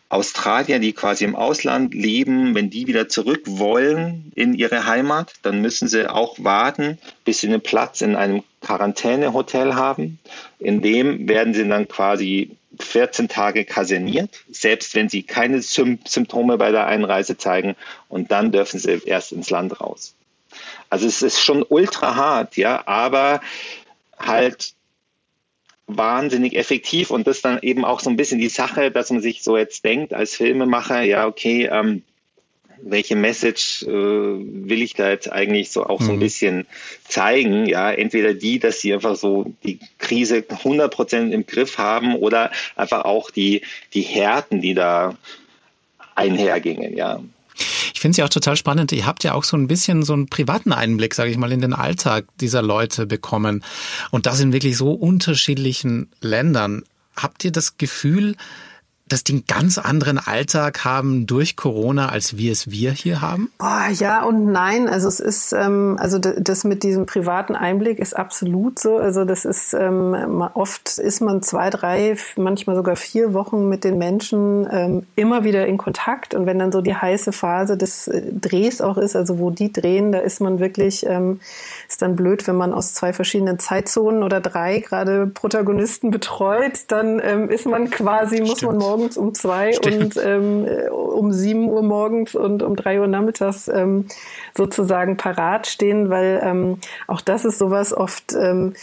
Australier, 0.10 0.80
die 0.80 0.94
quasi 0.94 1.24
im 1.24 1.36
Ausland 1.36 1.94
leben, 1.94 2.56
wenn 2.56 2.72
die 2.72 2.88
wieder 2.88 3.10
zurück 3.10 3.42
wollen 3.46 4.32
in 4.34 4.56
ihre 4.56 4.88
Heimat, 4.88 5.34
dann 5.44 5.62
müssen 5.62 5.88
sie 5.88 6.10
auch 6.10 6.38
warten, 6.40 6.98
bis 7.26 7.42
sie 7.42 7.48
einen 7.48 7.62
Platz 7.62 8.02
in 8.02 8.16
einem 8.16 8.44
Quarantänehotel 8.62 9.76
haben. 9.76 10.18
In 10.58 10.82
dem 10.82 11.28
werden 11.28 11.54
sie 11.54 11.68
dann 11.68 11.88
quasi 11.88 12.58
14 12.80 13.28
Tage 13.28 13.66
kaserniert, 13.66 14.30
selbst 14.52 14.96
wenn 14.96 15.10
sie 15.10 15.22
keine 15.22 15.62
Symptome 15.62 16.58
bei 16.58 16.72
der 16.72 16.88
Einreise 16.88 17.38
zeigen. 17.38 17.76
Und 18.08 18.32
dann 18.32 18.52
dürfen 18.52 18.80
sie 18.80 19.02
erst 19.06 19.32
ins 19.32 19.52
Land 19.52 19.80
raus. 19.80 20.16
Also 20.90 21.08
es 21.08 21.22
ist 21.22 21.40
schon 21.40 21.64
ultra 21.68 22.16
hart, 22.16 22.58
ja, 22.58 22.88
aber 22.88 23.42
halt 24.18 24.74
wahnsinnig 25.88 26.56
effektiv 26.56 27.10
und 27.10 27.26
das 27.26 27.42
dann 27.42 27.60
eben 27.62 27.84
auch 27.84 28.00
so 28.00 28.10
ein 28.10 28.16
bisschen 28.16 28.40
die 28.40 28.50
Sache, 28.50 28.92
dass 28.92 29.10
man 29.10 29.22
sich 29.22 29.44
so 29.44 29.58
jetzt 29.58 29.84
denkt 29.84 30.14
als 30.14 30.36
Filmemacher, 30.36 31.02
ja, 31.02 31.26
okay, 31.26 31.68
ähm, 31.72 32.04
welche 32.82 33.16
Message 33.16 33.84
äh, 33.84 33.90
will 33.90 34.82
ich 34.82 34.94
da 34.94 35.10
jetzt 35.10 35.32
eigentlich 35.32 35.72
so 35.72 35.86
auch 35.86 36.02
so 36.02 36.12
ein 36.12 36.16
mhm. 36.16 36.22
bisschen 36.22 36.68
zeigen? 37.08 37.66
Ja, 37.66 37.92
entweder 37.92 38.34
die, 38.34 38.60
dass 38.60 38.80
sie 38.80 38.94
einfach 38.94 39.16
so 39.16 39.54
die 39.64 39.80
Krise 39.98 40.46
100 40.48 40.94
Prozent 40.94 41.34
im 41.34 41.46
Griff 41.46 41.78
haben 41.78 42.16
oder 42.16 42.52
einfach 42.76 43.06
auch 43.06 43.32
die, 43.32 43.64
die 43.94 44.02
Härten, 44.02 44.62
die 44.62 44.76
da 44.76 45.18
einhergingen, 46.16 46.96
ja. 46.96 47.22
Ich 48.00 48.02
finde 48.02 48.12
es 48.12 48.18
ja 48.20 48.24
auch 48.24 48.30
total 48.30 48.56
spannend. 48.56 48.94
Ihr 48.94 49.06
habt 49.06 49.26
ja 49.26 49.34
auch 49.34 49.44
so 49.44 49.58
ein 49.58 49.68
bisschen 49.68 50.04
so 50.04 50.14
einen 50.14 50.28
privaten 50.30 50.72
Einblick, 50.72 51.14
sage 51.14 51.32
ich 51.32 51.38
mal, 51.38 51.52
in 51.52 51.60
den 51.60 51.74
Alltag 51.74 52.28
dieser 52.40 52.62
Leute 52.62 53.06
bekommen. 53.06 53.62
Und 54.10 54.26
das 54.26 54.40
in 54.40 54.54
wirklich 54.54 54.78
so 54.78 54.94
unterschiedlichen 54.94 56.08
Ländern. 56.22 56.84
Habt 57.18 57.44
ihr 57.44 57.52
das 57.52 57.78
Gefühl, 57.78 58.38
dass 59.10 59.24
die 59.24 59.34
einen 59.34 59.46
ganz 59.48 59.78
anderen 59.78 60.18
Alltag 60.18 60.86
haben 60.86 61.28
durch 61.28 61.56
Corona, 61.56 62.10
als 62.10 62.38
wir 62.38 62.52
es 62.52 62.72
wir 62.72 62.92
hier 62.92 63.22
haben? 63.22 63.52
Oh, 63.60 63.92
ja 63.94 64.24
und 64.24 64.52
nein. 64.52 64.88
Also 64.88 65.08
es 65.08 65.20
ist, 65.20 65.54
ähm, 65.54 65.98
also 66.00 66.20
das 66.20 66.64
mit 66.64 66.84
diesem 66.84 67.06
privaten 67.06 67.56
Einblick 67.56 68.00
ist 68.00 68.16
absolut 68.16 68.80
so. 68.80 68.98
Also 68.98 69.26
das 69.26 69.46
ist, 69.46 69.74
ähm, 69.74 70.14
oft 70.54 70.98
ist 70.98 71.22
man 71.22 71.42
zwei, 71.42 71.70
drei, 71.70 72.16
manchmal 72.36 72.76
sogar 72.76 72.96
vier 72.96 73.34
Wochen 73.34 73.68
mit 73.70 73.84
den 73.84 73.98
Menschen 73.98 74.68
ähm, 74.72 75.06
immer 75.16 75.44
wieder 75.44 75.66
in 75.68 75.78
Kontakt. 75.78 76.34
Und 76.34 76.46
wenn 76.46 76.60
dann 76.60 76.72
so 76.72 76.82
die 76.82 76.96
heiße 76.96 77.32
Phase 77.32 77.78
des 77.78 78.08
äh, 78.08 78.22
Drehs 78.32 78.82
auch 78.82 78.98
ist, 78.98 79.16
also 79.16 79.40
wo 79.40 79.50
die 79.50 79.74
drehen, 79.74 80.12
da 80.12 80.20
ist 80.20 80.42
man 80.42 80.60
wirklich, 80.60 81.06
ähm, 81.06 81.40
ist 81.88 82.02
dann 82.02 82.16
blöd, 82.16 82.48
wenn 82.48 82.56
man 82.56 82.74
aus 82.74 82.94
zwei 82.94 83.14
verschiedenen 83.14 83.60
Zeitzonen 83.60 84.24
oder 84.24 84.42
drei 84.42 84.80
gerade 84.80 85.28
Protagonisten 85.28 86.12
betreut, 86.12 86.80
dann 86.88 87.22
ähm, 87.24 87.50
ist 87.50 87.66
man 87.66 87.90
quasi, 87.90 88.42
muss 88.42 88.62
man 88.62 88.78
morgen 88.78 88.99
morgens 89.00 89.18
um 89.18 89.34
zwei 89.34 89.74
Stimmt. 89.74 90.18
und 90.18 90.26
ähm, 90.26 90.66
um 90.92 91.32
sieben 91.32 91.70
Uhr 91.70 91.82
morgens 91.82 92.36
und 92.36 92.64
um 92.64 92.76
drei 92.76 93.00
Uhr 93.00 93.08
nachmittags 93.08 93.68
ähm, 93.68 94.06
sozusagen 94.56 95.18
parat 95.18 95.68
stehen, 95.68 96.10
weil 96.10 96.42
ähm, 96.44 96.78
auch 97.08 97.22
das 97.22 97.46
ist 97.46 97.60
sowas 97.60 97.94
oft. 97.96 98.34
Ähm, 98.34 98.74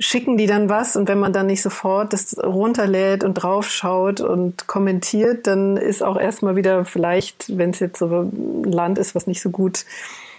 schicken 0.00 0.36
die 0.36 0.46
dann 0.46 0.68
was 0.68 0.96
und 0.96 1.08
wenn 1.08 1.20
man 1.20 1.32
dann 1.32 1.46
nicht 1.46 1.62
sofort 1.62 2.12
das 2.12 2.36
runterlädt 2.36 3.22
und 3.22 3.34
draufschaut 3.34 4.20
und 4.20 4.66
kommentiert, 4.66 5.46
dann 5.46 5.76
ist 5.76 6.02
auch 6.02 6.18
erstmal 6.18 6.56
wieder 6.56 6.84
vielleicht, 6.84 7.56
wenn 7.56 7.70
es 7.70 7.78
jetzt 7.78 8.00
so 8.00 8.06
ein 8.06 8.64
Land 8.64 8.98
ist, 8.98 9.14
was 9.14 9.28
nicht 9.28 9.40
so 9.40 9.50
gut 9.50 9.84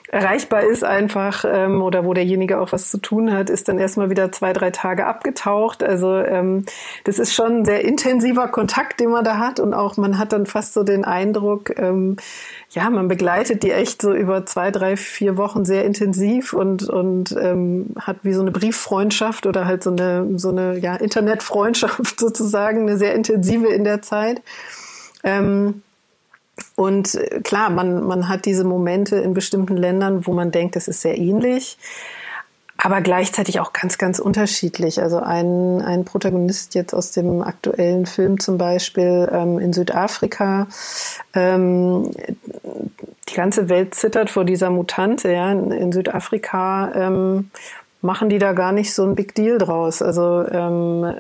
erreichbar 0.08 0.64
ist 0.64 0.84
einfach 0.84 1.46
ähm, 1.48 1.82
oder 1.82 2.06
wo 2.06 2.14
derjenige 2.14 2.60
auch 2.60 2.72
was 2.72 2.90
zu 2.90 3.00
tun 3.00 3.34
hat, 3.34 3.50
ist 3.50 3.68
dann 3.68 3.80
erstmal 3.80 4.10
wieder 4.10 4.32
zwei, 4.32 4.54
drei 4.54 4.72
Tage 4.72 5.06
abgetaucht. 5.06 5.84
Also 5.84 6.16
ähm, 6.18 6.66
das 7.04 7.20
ist 7.20 7.34
schon 7.34 7.60
ein 7.60 7.66
sehr 7.66 7.84
intensiver 7.84 8.48
Kontakt, 8.48 9.00
den 9.00 9.10
man 9.10 9.24
da 9.24 9.38
hat 9.38 9.60
und 9.60 9.74
auch 9.74 9.98
man 9.98 10.18
hat 10.18 10.34
dann 10.34 10.46
fast 10.46 10.74
so 10.74 10.84
den 10.84 11.06
Eindruck, 11.06 11.78
ähm, 11.80 12.18
ja, 12.70 12.90
man 12.90 13.08
begleitet 13.08 13.64
die 13.64 13.72
echt 13.72 14.02
so 14.02 14.14
über 14.14 14.46
zwei, 14.46 14.72
drei, 14.72 14.96
vier 14.98 15.38
Wochen 15.38 15.66
sehr 15.66 15.86
intensiv 15.86 16.54
und, 16.54 16.88
und 16.88 17.36
ähm, 17.40 17.96
hat 18.00 18.18
wie 18.24 18.34
so 18.34 18.42
eine 18.42 18.52
Brieffreundschaft 18.52 19.46
oder 19.46 19.66
halt 19.66 19.84
so 19.84 19.92
eine, 19.92 20.38
so 20.38 20.50
eine 20.50 20.78
ja, 20.78 20.96
Internetfreundschaft 20.96 22.20
sozusagen, 22.20 22.82
eine 22.82 22.98
sehr 22.98 23.16
intensive 23.16 23.68
in 23.68 23.84
der 23.84 24.02
Zeit. 24.02 24.42
Ähm, 25.24 25.82
und 26.76 27.16
äh, 27.16 27.42
klar, 27.42 27.70
man, 27.70 28.04
man 28.04 28.28
hat 28.30 28.46
diese 28.46 28.64
Momente 28.64 29.18
in 29.18 29.34
bestimmten 29.34 29.78
Ländern, 29.78 30.26
wo 30.26 30.34
man 30.34 30.52
denkt, 30.52 30.76
das 30.76 30.88
ist 30.88 31.02
sehr 31.02 31.18
ähnlich, 31.18 31.78
aber 32.78 33.02
gleichzeitig 33.02 33.60
auch 33.60 33.74
ganz, 33.74 33.98
ganz 33.98 34.20
unterschiedlich. 34.20 35.02
Also 35.02 35.20
ein, 35.20 35.82
ein 35.82 36.06
Protagonist 36.06 36.76
jetzt 36.76 36.94
aus 36.94 37.12
dem 37.12 37.42
aktuellen 37.42 38.06
Film 38.06 38.40
zum 38.40 38.58
Beispiel 38.58 39.30
ähm, 39.32 39.60
in 39.60 39.74
Südafrika, 39.74 40.68
ähm, 41.34 42.12
die 43.30 43.34
ganze 43.34 43.70
Welt 43.70 43.96
zittert 43.96 44.30
vor 44.30 44.46
dieser 44.46 44.70
Mutante. 44.70 45.32
Ja. 45.32 45.52
In, 45.52 45.72
in 45.72 45.92
Südafrika 45.92 46.92
ähm, 46.94 47.50
machen 48.06 48.30
die 48.30 48.40
da 48.40 48.54
gar 48.54 48.72
nicht 48.72 48.94
so 48.94 49.04
ein 49.04 49.16
Big 49.16 49.36
Deal 49.36 49.58
draus. 49.58 50.02
Also 50.02 50.46
ähm, 50.48 51.14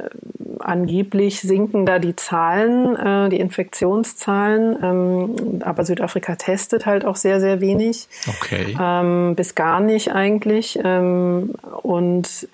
angeblich 0.59 1.41
sinken 1.41 1.85
da 1.85 1.99
die 1.99 2.15
Zahlen, 2.15 2.95
äh, 2.95 3.29
die 3.29 3.39
Infektionszahlen, 3.39 4.77
ähm, 4.81 5.61
aber 5.63 5.83
Südafrika 5.83 6.35
testet 6.35 6.85
halt 6.85 7.05
auch 7.05 7.15
sehr, 7.15 7.39
sehr 7.39 7.61
wenig. 7.61 8.07
Okay. 8.27 8.77
Ähm, 8.79 9.35
bis 9.35 9.55
gar 9.55 9.79
nicht 9.79 10.13
eigentlich. 10.13 10.79
Ähm, 10.83 11.55
und 11.81 12.47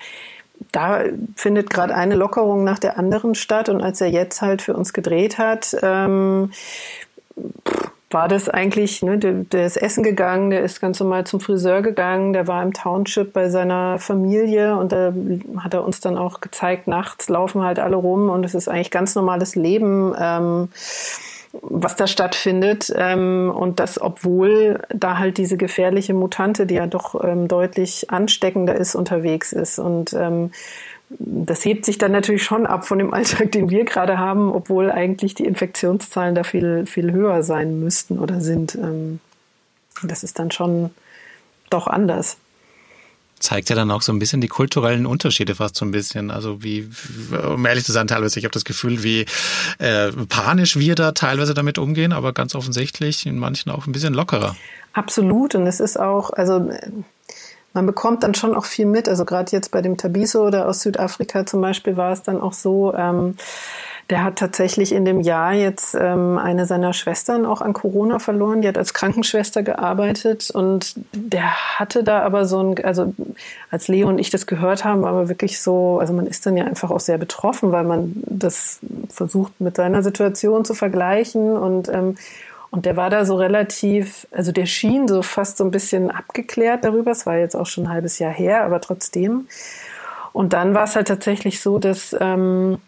da 0.71 1.03
findet 1.35 1.69
gerade 1.69 1.95
eine 1.95 2.15
Lockerung 2.15 2.63
nach 2.63 2.79
der 2.79 2.97
anderen 2.97 3.35
statt. 3.35 3.69
Und 3.69 3.81
als 3.81 4.01
er 4.01 4.07
jetzt 4.07 4.41
halt 4.41 4.61
für 4.61 4.75
uns 4.75 4.93
gedreht 4.93 5.37
hat, 5.37 5.75
ähm, 5.81 6.51
war 8.13 8.27
das 8.27 8.49
eigentlich, 8.49 9.01
ne, 9.01 9.17
der, 9.17 9.33
der 9.33 9.65
ist 9.65 9.77
essen 9.77 10.03
gegangen, 10.03 10.49
der 10.49 10.63
ist 10.63 10.81
ganz 10.81 10.99
normal 10.99 11.25
zum 11.25 11.39
Friseur 11.39 11.81
gegangen, 11.81 12.33
der 12.33 12.47
war 12.47 12.61
im 12.63 12.73
Township 12.73 13.33
bei 13.33 13.49
seiner 13.49 13.99
Familie 13.99 14.75
und 14.75 14.91
da 14.91 15.13
hat 15.57 15.73
er 15.73 15.83
uns 15.83 15.99
dann 15.99 16.17
auch 16.17 16.41
gezeigt, 16.41 16.87
nachts 16.87 17.29
laufen 17.29 17.63
halt 17.63 17.79
alle 17.79 17.95
rum 17.95 18.29
und 18.29 18.43
es 18.43 18.55
ist 18.55 18.67
eigentlich 18.67 18.91
ganz 18.91 19.15
normales 19.15 19.55
Leben. 19.55 20.13
Ähm, 20.19 20.69
was 21.53 21.95
da 21.95 22.07
stattfindet 22.07 22.93
ähm, 22.95 23.51
und 23.53 23.79
das, 23.79 24.01
obwohl 24.01 24.81
da 24.89 25.17
halt 25.17 25.37
diese 25.37 25.57
gefährliche 25.57 26.13
Mutante, 26.13 26.65
die 26.65 26.75
ja 26.75 26.87
doch 26.87 27.21
ähm, 27.23 27.47
deutlich 27.47 28.09
ansteckender 28.09 28.75
ist, 28.75 28.95
unterwegs 28.95 29.51
ist. 29.51 29.77
Und 29.77 30.13
ähm, 30.13 30.51
das 31.19 31.65
hebt 31.65 31.85
sich 31.85 31.97
dann 31.97 32.11
natürlich 32.11 32.43
schon 32.43 32.65
ab 32.65 32.85
von 32.85 32.99
dem 32.99 33.13
Alltag, 33.13 33.51
den 33.51 33.69
wir 33.69 33.85
gerade 33.85 34.17
haben, 34.17 34.51
obwohl 34.51 34.91
eigentlich 34.91 35.35
die 35.35 35.45
Infektionszahlen 35.45 36.35
da 36.35 36.43
viel, 36.43 36.85
viel 36.85 37.11
höher 37.11 37.43
sein 37.43 37.79
müssten 37.79 38.19
oder 38.19 38.41
sind. 38.41 38.75
Ähm, 38.75 39.19
das 40.03 40.23
ist 40.23 40.39
dann 40.39 40.51
schon 40.51 40.91
doch 41.69 41.87
anders. 41.87 42.37
Zeigt 43.39 43.69
ja 43.71 43.75
dann 43.75 43.89
auch 43.89 44.03
so 44.03 44.13
ein 44.13 44.19
bisschen 44.19 44.39
die 44.39 44.47
kulturellen 44.47 45.07
Unterschiede 45.07 45.55
fast 45.55 45.75
so 45.75 45.83
ein 45.83 45.89
bisschen. 45.89 46.29
Also 46.29 46.61
wie, 46.61 46.87
um 47.31 47.65
ehrlich 47.65 47.83
zu 47.83 47.91
sein, 47.91 48.07
teilweise, 48.07 48.37
ich 48.37 48.45
habe 48.45 48.53
das 48.53 48.65
Gefühl, 48.65 49.01
wie 49.01 49.25
äh, 49.79 50.11
panisch 50.29 50.77
wir 50.77 50.93
da 50.93 51.11
teilweise 51.13 51.55
damit 51.55 51.79
umgehen, 51.79 52.13
aber 52.13 52.33
ganz 52.33 52.53
offensichtlich 52.53 53.25
in 53.25 53.39
manchen 53.39 53.71
auch 53.71 53.87
ein 53.87 53.93
bisschen 53.93 54.13
lockerer. 54.13 54.55
Absolut. 54.93 55.55
Und 55.55 55.65
es 55.65 55.79
ist 55.79 55.99
auch, 55.99 56.29
also 56.31 56.69
man 57.73 57.85
bekommt 57.85 58.23
dann 58.23 58.33
schon 58.33 58.55
auch 58.55 58.65
viel 58.65 58.85
mit. 58.85 59.07
Also 59.07 59.25
gerade 59.25 59.51
jetzt 59.51 59.71
bei 59.71 59.81
dem 59.81 59.97
Tabiso 59.97 60.45
oder 60.45 60.67
aus 60.67 60.81
Südafrika 60.81 61.45
zum 61.45 61.61
Beispiel 61.61 61.97
war 61.97 62.11
es 62.11 62.23
dann 62.23 62.41
auch 62.41 62.53
so, 62.53 62.93
ähm, 62.93 63.35
der 64.09 64.25
hat 64.25 64.35
tatsächlich 64.35 64.91
in 64.91 65.05
dem 65.05 65.21
Jahr 65.21 65.53
jetzt 65.53 65.95
ähm, 65.95 66.37
eine 66.37 66.65
seiner 66.65 66.91
Schwestern 66.91 67.45
auch 67.45 67.61
an 67.61 67.71
Corona 67.71 68.19
verloren. 68.19 68.61
Die 68.61 68.67
hat 68.67 68.77
als 68.77 68.93
Krankenschwester 68.93 69.63
gearbeitet 69.63 70.51
und 70.51 70.95
der 71.13 71.79
hatte 71.79 72.03
da 72.03 72.21
aber 72.21 72.45
so 72.45 72.61
ein, 72.61 72.83
also 72.83 73.13
als 73.69 73.87
Leo 73.87 74.09
und 74.09 74.19
ich 74.19 74.29
das 74.29 74.47
gehört 74.47 74.83
haben, 74.83 75.01
war 75.01 75.13
man 75.13 75.29
wirklich 75.29 75.61
so, 75.61 75.99
also 75.99 76.11
man 76.11 76.27
ist 76.27 76.45
dann 76.45 76.57
ja 76.57 76.65
einfach 76.65 76.91
auch 76.91 76.99
sehr 76.99 77.17
betroffen, 77.17 77.71
weil 77.71 77.85
man 77.85 78.21
das 78.25 78.79
versucht 79.09 79.61
mit 79.61 79.77
seiner 79.77 80.03
Situation 80.03 80.65
zu 80.65 80.73
vergleichen 80.73 81.57
und 81.57 81.87
ähm, 81.87 82.15
und 82.71 82.85
der 82.85 82.95
war 82.95 83.09
da 83.09 83.25
so 83.25 83.35
relativ, 83.35 84.25
also 84.31 84.53
der 84.53 84.65
schien 84.65 85.07
so 85.07 85.21
fast 85.21 85.57
so 85.57 85.65
ein 85.65 85.71
bisschen 85.71 86.09
abgeklärt 86.09 86.85
darüber. 86.85 87.11
Es 87.11 87.25
war 87.25 87.37
jetzt 87.37 87.55
auch 87.55 87.65
schon 87.65 87.85
ein 87.85 87.89
halbes 87.89 88.17
Jahr 88.17 88.31
her, 88.31 88.63
aber 88.63 88.79
trotzdem. 88.79 89.47
Und 90.31 90.53
dann 90.53 90.73
war 90.73 90.85
es 90.85 90.95
halt 90.95 91.09
tatsächlich 91.09 91.59
so, 91.59 91.79
dass 91.79 92.15
ähm, 92.19 92.79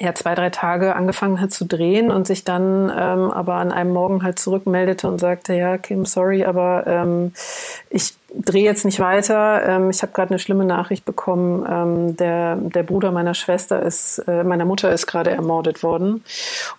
er 0.00 0.14
zwei, 0.14 0.34
drei 0.34 0.48
Tage 0.48 0.96
angefangen 0.96 1.40
hat 1.40 1.52
zu 1.52 1.66
drehen 1.66 2.10
und 2.10 2.26
sich 2.26 2.42
dann 2.42 2.90
ähm, 2.90 3.30
aber 3.30 3.56
an 3.56 3.70
einem 3.70 3.92
Morgen 3.92 4.22
halt 4.22 4.38
zurückmeldete 4.38 5.06
und 5.06 5.18
sagte, 5.18 5.52
ja, 5.52 5.76
Kim, 5.76 6.06
sorry, 6.06 6.44
aber 6.44 6.86
ähm, 6.86 7.32
ich 7.90 8.14
drehe 8.34 8.64
jetzt 8.64 8.86
nicht 8.86 8.98
weiter. 8.98 9.62
Ähm, 9.66 9.90
ich 9.90 10.00
habe 10.00 10.12
gerade 10.12 10.30
eine 10.30 10.38
schlimme 10.38 10.64
Nachricht 10.64 11.04
bekommen. 11.04 11.66
Ähm, 11.68 12.16
der, 12.16 12.56
der 12.56 12.82
Bruder 12.82 13.12
meiner 13.12 13.34
Schwester 13.34 13.82
ist, 13.82 14.20
äh, 14.26 14.42
meiner 14.42 14.64
Mutter 14.64 14.90
ist 14.90 15.06
gerade 15.06 15.30
ermordet 15.32 15.82
worden. 15.82 16.24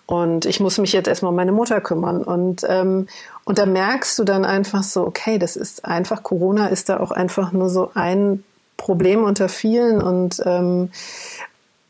Und 0.06 0.44
ich 0.44 0.58
muss 0.58 0.78
mich 0.78 0.92
jetzt 0.92 1.06
erstmal 1.06 1.30
um 1.30 1.36
meine 1.36 1.52
Mutter 1.52 1.80
kümmern. 1.80 2.24
Und, 2.24 2.66
ähm, 2.68 3.06
und 3.44 3.58
da 3.58 3.66
merkst 3.66 4.18
du 4.18 4.24
dann 4.24 4.44
einfach 4.44 4.82
so, 4.82 5.06
okay, 5.06 5.38
das 5.38 5.54
ist 5.54 5.84
einfach, 5.84 6.24
Corona 6.24 6.66
ist 6.68 6.88
da 6.88 6.98
auch 6.98 7.12
einfach 7.12 7.52
nur 7.52 7.68
so 7.68 7.92
ein 7.94 8.42
Problem 8.76 9.22
unter 9.22 9.48
vielen. 9.48 10.02
Und 10.02 10.42
ähm, 10.44 10.90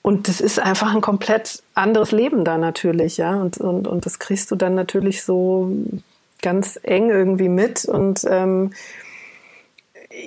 und 0.02 0.26
das 0.26 0.40
ist 0.40 0.58
einfach 0.58 0.92
ein 0.92 1.00
komplett 1.00 1.62
anderes 1.74 2.10
Leben 2.10 2.44
da 2.44 2.58
natürlich, 2.58 3.18
ja. 3.18 3.36
Und, 3.36 3.58
und, 3.58 3.86
und 3.86 4.04
das 4.04 4.18
kriegst 4.18 4.50
du 4.50 4.56
dann 4.56 4.74
natürlich 4.74 5.22
so 5.22 5.70
ganz 6.42 6.78
eng 6.82 7.08
irgendwie 7.08 7.48
mit. 7.48 7.84
Und 7.84 8.26
ähm, 8.28 8.72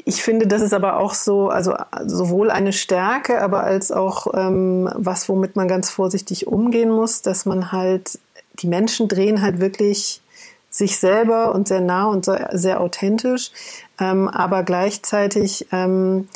ich 0.06 0.24
finde, 0.24 0.48
das 0.48 0.62
ist 0.62 0.74
aber 0.74 0.98
auch 0.98 1.14
so, 1.14 1.50
also 1.50 1.76
sowohl 2.06 2.52
eine 2.52 2.72
Stärke, 2.72 3.42
aber 3.42 3.64
als 3.64 3.92
auch 3.92 4.28
ähm, 4.34 4.90
was, 4.96 5.28
womit 5.28 5.58
man 5.58 5.68
ganz 5.68 5.90
vorsichtig 5.90 6.48
umgehen 6.48 6.90
muss, 6.90 7.22
dass 7.22 7.46
man 7.46 7.74
halt, 7.74 8.18
die 8.60 8.68
Menschen 8.68 9.10
drehen 9.10 9.42
halt 9.42 9.60
wirklich 9.60 10.22
sich 10.70 10.98
selber 11.00 11.54
und 11.54 11.68
sehr 11.68 11.82
nah 11.82 12.06
und 12.06 12.26
sehr, 12.26 12.82
authentisch, 12.82 13.52
ähm, 14.00 14.28
aber 14.28 14.64
gleichzeitig 14.64 15.68
ähm, 15.72 16.28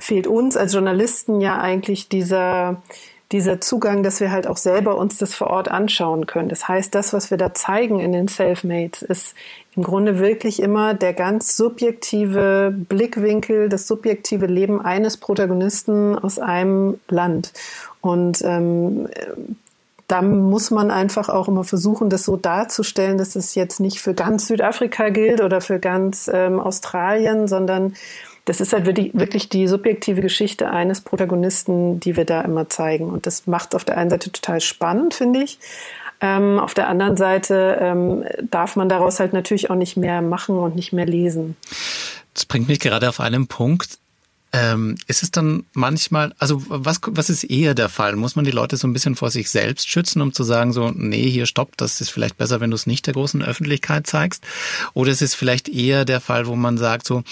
fehlt 0.00 0.26
uns 0.26 0.56
als 0.56 0.72
Journalisten 0.72 1.40
ja 1.40 1.58
eigentlich 1.58 2.08
dieser, 2.08 2.82
dieser 3.32 3.60
Zugang, 3.60 4.02
dass 4.02 4.20
wir 4.20 4.32
halt 4.32 4.46
auch 4.46 4.56
selber 4.56 4.96
uns 4.96 5.18
das 5.18 5.34
vor 5.34 5.48
Ort 5.48 5.70
anschauen 5.70 6.26
können. 6.26 6.48
Das 6.48 6.66
heißt, 6.66 6.94
das, 6.94 7.12
was 7.12 7.30
wir 7.30 7.38
da 7.38 7.54
zeigen 7.54 8.00
in 8.00 8.12
den 8.12 8.26
Selfmates, 8.26 9.02
ist 9.02 9.34
im 9.76 9.84
Grunde 9.84 10.18
wirklich 10.18 10.60
immer 10.60 10.94
der 10.94 11.12
ganz 11.12 11.56
subjektive 11.56 12.74
Blickwinkel, 12.74 13.68
das 13.68 13.86
subjektive 13.86 14.46
Leben 14.46 14.80
eines 14.80 15.16
Protagonisten 15.16 16.18
aus 16.18 16.40
einem 16.40 16.98
Land. 17.08 17.52
Und 18.00 18.42
ähm, 18.42 19.08
da 20.08 20.22
muss 20.22 20.72
man 20.72 20.90
einfach 20.90 21.28
auch 21.28 21.46
immer 21.46 21.62
versuchen, 21.62 22.10
das 22.10 22.24
so 22.24 22.36
darzustellen, 22.36 23.16
dass 23.16 23.36
es 23.36 23.54
jetzt 23.54 23.78
nicht 23.78 24.00
für 24.00 24.12
ganz 24.12 24.48
Südafrika 24.48 25.10
gilt 25.10 25.40
oder 25.40 25.60
für 25.60 25.78
ganz 25.78 26.28
ähm, 26.32 26.58
Australien, 26.58 27.46
sondern 27.46 27.94
das 28.44 28.60
ist 28.60 28.72
halt 28.72 28.86
wirklich, 28.86 29.12
wirklich 29.14 29.48
die 29.48 29.66
subjektive 29.68 30.20
Geschichte 30.20 30.70
eines 30.70 31.00
Protagonisten, 31.00 32.00
die 32.00 32.16
wir 32.16 32.24
da 32.24 32.40
immer 32.40 32.68
zeigen. 32.68 33.10
Und 33.10 33.26
das 33.26 33.46
macht 33.46 33.74
auf 33.74 33.84
der 33.84 33.96
einen 33.96 34.10
Seite 34.10 34.32
total 34.32 34.60
spannend, 34.60 35.14
finde 35.14 35.42
ich. 35.42 35.58
Ähm, 36.20 36.58
auf 36.58 36.74
der 36.74 36.88
anderen 36.88 37.16
Seite 37.16 37.78
ähm, 37.80 38.24
darf 38.42 38.76
man 38.76 38.88
daraus 38.88 39.20
halt 39.20 39.32
natürlich 39.32 39.70
auch 39.70 39.76
nicht 39.76 39.96
mehr 39.96 40.20
machen 40.20 40.58
und 40.58 40.76
nicht 40.76 40.92
mehr 40.92 41.06
lesen. 41.06 41.56
Das 42.34 42.44
bringt 42.44 42.68
mich 42.68 42.80
gerade 42.80 43.08
auf 43.08 43.20
einen 43.20 43.46
Punkt. 43.46 43.98
Ähm, 44.52 44.96
ist 45.06 45.22
es 45.22 45.30
dann 45.30 45.64
manchmal, 45.74 46.34
also 46.38 46.62
was, 46.66 47.00
was 47.06 47.30
ist 47.30 47.44
eher 47.44 47.74
der 47.74 47.88
Fall? 47.88 48.16
Muss 48.16 48.34
man 48.34 48.44
die 48.44 48.50
Leute 48.50 48.76
so 48.76 48.88
ein 48.88 48.92
bisschen 48.92 49.14
vor 49.14 49.30
sich 49.30 49.48
selbst 49.48 49.88
schützen, 49.88 50.20
um 50.22 50.32
zu 50.32 50.42
sagen, 50.42 50.72
so, 50.72 50.90
nee, 50.90 51.30
hier 51.30 51.46
stopp, 51.46 51.76
das 51.76 52.00
ist 52.00 52.10
vielleicht 52.10 52.36
besser, 52.36 52.60
wenn 52.60 52.70
du 52.70 52.74
es 52.74 52.86
nicht 52.86 53.06
der 53.06 53.14
großen 53.14 53.44
Öffentlichkeit 53.44 54.08
zeigst? 54.08 54.44
Oder 54.92 55.12
ist 55.12 55.22
es 55.22 55.34
vielleicht 55.34 55.68
eher 55.68 56.04
der 56.04 56.20
Fall, 56.20 56.48
wo 56.48 56.56
man 56.56 56.78
sagt, 56.78 57.06
so, 57.06 57.22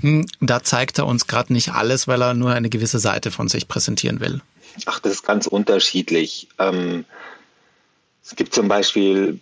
hm, 0.00 0.26
da 0.40 0.64
zeigt 0.64 0.98
er 0.98 1.06
uns 1.06 1.28
gerade 1.28 1.52
nicht 1.52 1.72
alles, 1.72 2.08
weil 2.08 2.22
er 2.22 2.34
nur 2.34 2.52
eine 2.52 2.70
gewisse 2.70 2.98
Seite 2.98 3.30
von 3.30 3.48
sich 3.48 3.68
präsentieren 3.68 4.18
will? 4.18 4.40
Ach, 4.86 4.98
das 4.98 5.12
ist 5.12 5.26
ganz 5.26 5.46
unterschiedlich. 5.46 6.48
Ähm, 6.58 7.04
es 8.24 8.34
gibt 8.34 8.54
zum 8.54 8.66
Beispiel 8.68 9.38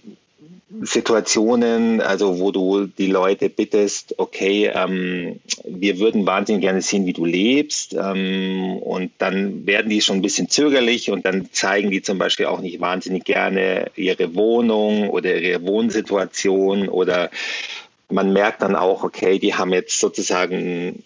Situationen, 0.81 2.01
also 2.01 2.39
wo 2.41 2.51
du 2.51 2.87
die 2.87 3.07
Leute 3.07 3.51
bittest, 3.51 4.15
okay, 4.19 4.71
ähm, 4.75 5.41
wir 5.65 5.99
würden 5.99 6.25
wahnsinnig 6.27 6.63
gerne 6.63 6.81
sehen, 6.81 7.05
wie 7.07 7.13
du 7.13 7.25
lebst, 7.25 7.95
ähm, 7.95 8.79
und 8.79 9.13
dann 9.19 9.67
werden 9.67 9.91
die 9.91 10.01
schon 10.01 10.17
ein 10.17 10.23
bisschen 10.23 10.49
zögerlich 10.49 11.11
und 11.11 11.27
dann 11.27 11.49
zeigen 11.53 11.91
die 11.91 12.03
zum 12.03 12.19
Beispiel 12.19 12.47
auch 12.47 12.61
nicht 12.61 12.81
wahnsinnig 12.81 13.25
gerne 13.25 13.91
ihre 13.97 14.35
Wohnung 14.35 15.11
oder 15.11 15.37
ihre 15.37 15.63
Wohnsituation 15.63 16.89
oder 16.89 17.31
man 18.09 18.33
merkt 18.33 18.63
dann 18.63 18.77
auch, 18.77 19.05
okay, 19.05 19.39
die 19.39 19.55
haben 19.55 19.73
jetzt 19.73 19.99
sozusagen 19.99 21.03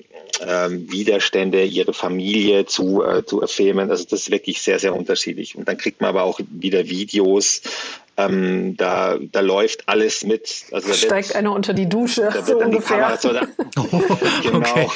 ähm, 0.46 0.90
Widerstände, 0.90 1.64
ihre 1.64 1.92
Familie 1.92 2.66
zu, 2.66 3.02
äh, 3.02 3.24
zu 3.24 3.46
filmen. 3.46 3.90
Also 3.90 4.04
das 4.04 4.22
ist 4.22 4.30
wirklich 4.30 4.60
sehr, 4.60 4.78
sehr 4.78 4.94
unterschiedlich. 4.94 5.56
Und 5.56 5.68
dann 5.68 5.78
kriegt 5.78 6.00
man 6.00 6.10
aber 6.10 6.24
auch 6.24 6.40
wieder 6.50 6.88
Videos, 6.88 7.62
ähm, 8.16 8.76
da, 8.76 9.18
da 9.20 9.40
läuft 9.40 9.88
alles 9.88 10.24
mit. 10.24 10.66
Also 10.72 10.88
da 10.88 10.94
Steigt 10.94 11.28
wird, 11.28 11.36
einer 11.36 11.52
unter 11.52 11.74
die 11.74 11.88
Dusche, 11.88 12.28
da 12.32 12.42
so 12.42 12.58
ungefähr. 12.58 13.16
So, 13.20 13.32
da, 13.32 13.46
oh, 13.76 13.86
genau. 14.42 14.92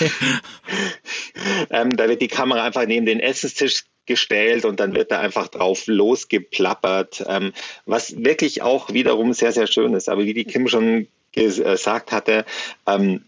ähm, 1.71 1.97
da 1.97 2.09
wird 2.09 2.23
die 2.23 2.29
Kamera 2.29 2.65
einfach 2.65 2.87
neben 2.87 3.07
den 3.07 3.21
Essenstisch 3.21 3.85
gestellt 4.07 4.65
und 4.65 4.81
dann 4.81 4.95
wird 4.95 5.13
da 5.13 5.21
einfach 5.21 5.49
drauf 5.49 5.87
losgeplappert, 5.87 7.25
ähm, 7.29 7.53
was 7.87 8.25
wirklich 8.25 8.63
auch 8.63 8.93
wiederum 8.93 9.33
sehr, 9.33 9.53
sehr 9.53 9.67
schön 9.67 9.95
ist. 9.95 10.09
Aber 10.09 10.25
wie 10.25 10.35
die 10.35 10.45
Kim 10.45 10.67
schon 10.67 11.07
gesagt 11.33 12.11
hatte, 12.11 12.45
ähm, 12.87 13.25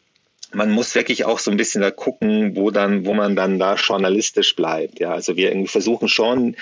man 0.55 0.71
muss 0.71 0.95
wirklich 0.95 1.25
auch 1.25 1.39
so 1.39 1.51
ein 1.51 1.57
bisschen 1.57 1.81
da 1.83 1.91
gucken, 1.91 2.57
wo 2.57 2.71
dann, 2.71 3.07
wo 3.07 3.15
man 3.15 3.37
dann 3.37 3.59
da 3.59 3.75
journalistisch 3.75 4.55
bleibt. 4.55 5.01
Ja, 5.01 5.13
also 5.13 5.37
wir 5.37 5.67
versuchen 5.67 6.09
schon 6.09 6.57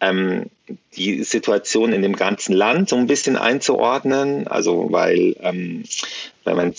ähm, 0.00 0.46
die 0.96 1.22
Situation 1.24 1.92
in 1.92 2.02
dem 2.02 2.16
ganzen 2.16 2.54
Land 2.54 2.88
so 2.88 2.96
ein 2.96 3.06
bisschen 3.06 3.36
einzuordnen. 3.36 4.46
Also 4.48 4.88
weil 4.90 5.36
ähm, 5.40 5.84
wenn 6.44 6.56
man 6.56 6.74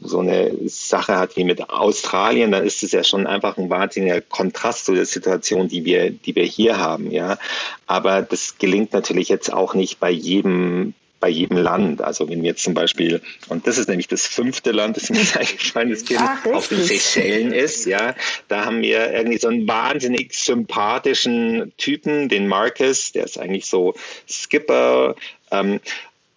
so 0.00 0.20
eine 0.20 0.52
Sache 0.68 1.16
hat 1.16 1.36
wie 1.36 1.44
mit 1.44 1.70
Australien, 1.70 2.52
dann 2.52 2.66
ist 2.66 2.82
es 2.82 2.92
ja 2.92 3.04
schon 3.04 3.26
einfach 3.26 3.56
ein 3.58 3.70
wahnsinniger 3.70 4.20
Kontrast 4.20 4.86
zu 4.86 4.94
der 4.94 5.06
Situation, 5.06 5.68
die 5.68 5.84
wir, 5.84 6.10
die 6.10 6.34
wir 6.34 6.44
hier 6.44 6.78
haben. 6.78 7.10
Ja, 7.10 7.38
aber 7.86 8.22
das 8.22 8.58
gelingt 8.58 8.92
natürlich 8.92 9.28
jetzt 9.28 9.52
auch 9.52 9.74
nicht 9.74 10.00
bei 10.00 10.10
jedem 10.10 10.94
bei 11.20 11.28
jedem 11.28 11.56
Land. 11.56 12.00
Also 12.00 12.28
wenn 12.28 12.42
wir 12.42 12.50
jetzt 12.50 12.62
zum 12.62 12.74
Beispiel, 12.74 13.20
und 13.48 13.66
das 13.66 13.78
ist 13.78 13.88
nämlich 13.88 14.08
das 14.08 14.26
fünfte 14.26 14.72
Land, 14.72 14.96
das 14.96 15.10
mir 15.10 15.18
eingefallen 15.38 15.90
ist, 15.90 16.08
Ach, 16.16 16.46
auf 16.46 16.68
den 16.68 16.82
Seychellen 16.82 17.52
ist, 17.52 17.86
ja, 17.86 18.14
da 18.48 18.64
haben 18.64 18.82
wir 18.82 19.12
irgendwie 19.12 19.38
so 19.38 19.48
einen 19.48 19.66
wahnsinnig 19.66 20.34
sympathischen 20.34 21.72
Typen, 21.76 22.28
den 22.28 22.46
Marcus, 22.46 23.12
der 23.12 23.24
ist 23.24 23.38
eigentlich 23.38 23.66
so 23.66 23.94
Skipper, 24.28 25.16
ähm, 25.50 25.80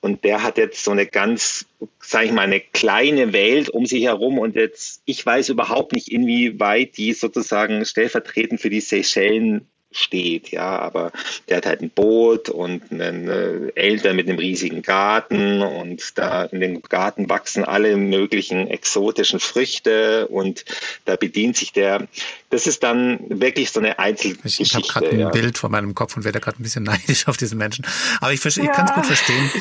und 0.02 0.24
der 0.24 0.42
hat 0.42 0.58
jetzt 0.58 0.84
so 0.84 0.90
eine 0.90 1.06
ganz, 1.06 1.68
sage 2.00 2.26
ich 2.26 2.32
mal, 2.32 2.42
eine 2.42 2.60
kleine 2.60 3.34
Welt 3.34 3.70
um 3.70 3.86
sich 3.86 4.06
herum. 4.06 4.40
Und 4.40 4.56
jetzt, 4.56 5.04
ich 5.06 5.24
weiß 5.24 5.50
überhaupt 5.50 5.94
nicht, 5.94 6.12
inwieweit 6.12 6.98
die 6.98 7.14
sozusagen 7.14 7.86
stellvertretend 7.86 8.60
für 8.60 8.72
die 8.72 8.82
Seychellen 8.82 9.68
steht, 9.92 10.52
ja, 10.52 10.80
aber 10.80 11.12
der 11.50 11.58
hat 11.58 11.66
halt 11.66 11.82
ein 11.82 11.90
Boot 11.90 12.50
und 12.50 12.92
einen 12.92 13.28
äh, 13.28 13.72
Eltern 13.76 14.16
mit 14.16 14.28
einem 14.28 14.40
riesigen 14.40 14.82
Garten 14.82 15.62
und 15.62 16.18
da 16.18 16.44
in 16.46 16.62
dem 16.62 16.82
Garten 16.82 17.30
wachsen 17.30 17.64
alle 17.64 17.98
möglichen 17.98 18.68
exotischen 18.68 19.40
Früchte 19.40 20.28
und 20.28 20.66
da 21.06 21.16
bedient 21.16 21.58
sich 21.58 21.74
der, 21.74 22.08
das 22.50 22.68
ist 22.68 22.84
dann 22.84 23.20
wirklich 23.30 23.72
so 23.72 23.80
eine 23.80 24.00
Einzelgeschichte. 24.00 24.64
Ich, 24.64 24.70
ich 24.70 24.76
habe 24.76 24.88
gerade 24.88 25.10
ein 25.10 25.20
ja. 25.20 25.30
Bild 25.30 25.58
vor 25.58 25.70
meinem 25.70 25.94
Kopf 25.94 26.16
und 26.16 26.24
werde 26.24 26.40
gerade 26.40 26.60
ein 26.60 26.64
bisschen 26.64 26.84
neidisch 26.86 27.28
auf 27.28 27.38
diesen 27.38 27.58
Menschen, 27.58 27.86
aber 28.20 28.34
ich, 28.34 28.44
ja. 28.44 28.50
ich 28.64 28.72
kann 28.72 28.86
es 28.86 28.94
gut 28.94 29.06
verstehen. 29.06 29.52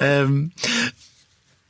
ähm, 0.00 0.52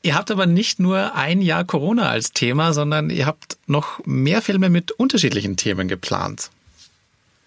Ihr 0.07 0.15
habt 0.15 0.31
aber 0.31 0.47
nicht 0.47 0.79
nur 0.79 1.17
ein 1.17 1.41
Jahr 1.43 1.65
Corona 1.65 2.09
als 2.09 2.31
Thema, 2.31 2.73
sondern 2.73 3.11
ihr 3.11 3.27
habt 3.27 3.59
noch 3.67 3.99
mehr 4.07 4.41
Filme 4.41 4.71
mit 4.71 4.93
unterschiedlichen 4.93 5.57
Themen 5.57 5.89
geplant. 5.89 6.51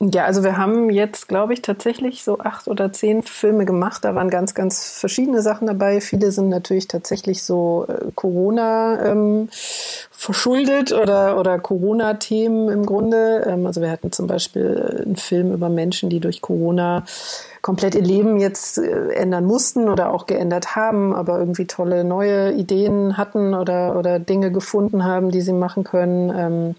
Ja, 0.01 0.23
also 0.23 0.45
wir 0.45 0.55
haben 0.55 0.89
jetzt, 0.89 1.27
glaube 1.27 1.51
ich, 1.51 1.61
tatsächlich 1.61 2.23
so 2.23 2.39
acht 2.39 2.69
oder 2.69 2.93
zehn 2.93 3.21
Filme 3.21 3.65
gemacht. 3.65 4.05
Da 4.05 4.15
waren 4.15 4.29
ganz, 4.29 4.53
ganz 4.53 4.97
verschiedene 4.97 5.41
Sachen 5.41 5.67
dabei. 5.67 5.99
Viele 5.99 6.31
sind 6.31 6.47
natürlich 6.47 6.87
tatsächlich 6.87 7.43
so 7.43 7.85
äh, 7.89 8.05
Corona 8.15 9.05
ähm, 9.05 9.49
verschuldet 10.09 10.93
oder, 10.93 11.37
oder 11.37 11.59
Corona-Themen 11.59 12.69
im 12.69 12.85
Grunde. 12.85 13.45
Ähm, 13.45 13.65
also 13.65 13.81
wir 13.81 13.91
hatten 13.91 14.13
zum 14.13 14.27
Beispiel 14.27 15.03
einen 15.05 15.17
Film 15.17 15.51
über 15.51 15.67
Menschen, 15.67 16.09
die 16.09 16.21
durch 16.21 16.41
Corona 16.41 17.03
komplett 17.61 17.93
ihr 17.93 18.01
Leben 18.01 18.39
jetzt 18.39 18.77
äh, 18.77 19.11
ändern 19.15 19.43
mussten 19.43 19.89
oder 19.89 20.13
auch 20.13 20.27
geändert 20.27 20.77
haben, 20.77 21.13
aber 21.13 21.39
irgendwie 21.39 21.67
tolle 21.67 22.05
neue 22.05 22.53
Ideen 22.53 23.17
hatten 23.17 23.53
oder, 23.53 23.97
oder 23.97 24.17
Dinge 24.17 24.49
gefunden 24.49 25.03
haben, 25.03 25.29
die 25.29 25.41
sie 25.41 25.51
machen 25.51 25.83
können. 25.83 26.29
Ähm, 26.33 26.75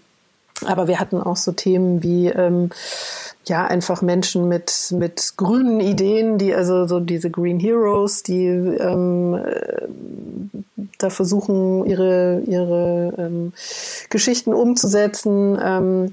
aber 0.65 0.87
wir 0.87 0.99
hatten 0.99 1.21
auch 1.21 1.37
so 1.37 1.51
Themen 1.51 2.03
wie 2.03 2.27
ähm, 2.27 2.69
ja 3.45 3.65
einfach 3.65 4.01
Menschen 4.01 4.47
mit 4.47 4.93
mit 4.97 5.33
grünen 5.37 5.79
Ideen, 5.79 6.37
die 6.37 6.53
also 6.53 6.87
so 6.87 6.99
diese 6.99 7.29
Green 7.29 7.59
Heroes, 7.59 8.23
die 8.23 8.45
ähm, 8.45 9.33
äh, 9.33 9.87
da 10.97 11.09
versuchen 11.09 11.85
ihre 11.85 12.41
ihre 12.45 13.13
ähm, 13.17 13.53
Geschichten 14.09 14.53
umzusetzen. 14.53 15.59
Ähm, 15.63 16.11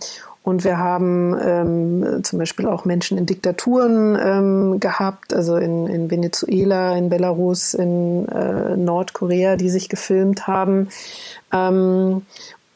und 0.49 0.65
wir 0.65 0.79
haben 0.79 1.37
ähm, 1.43 2.25
zum 2.25 2.39
Beispiel 2.39 2.67
auch 2.69 2.87
Menschen 2.87 3.19
in 3.19 3.27
Diktaturen 3.27 4.19
ähm, 4.19 4.81
gehabt, 4.81 5.35
also 5.35 5.57
in, 5.59 5.87
in 5.87 6.11
Venezuela, 6.11 6.97
in 6.97 7.11
Belarus, 7.11 7.75
in 7.75 8.27
äh, 8.29 8.75
Nordkorea, 8.75 9.57
die 9.57 9.69
sich 9.69 9.91
gefilmt 9.91 10.47
haben. 10.47 10.89
Ähm, 11.53 12.23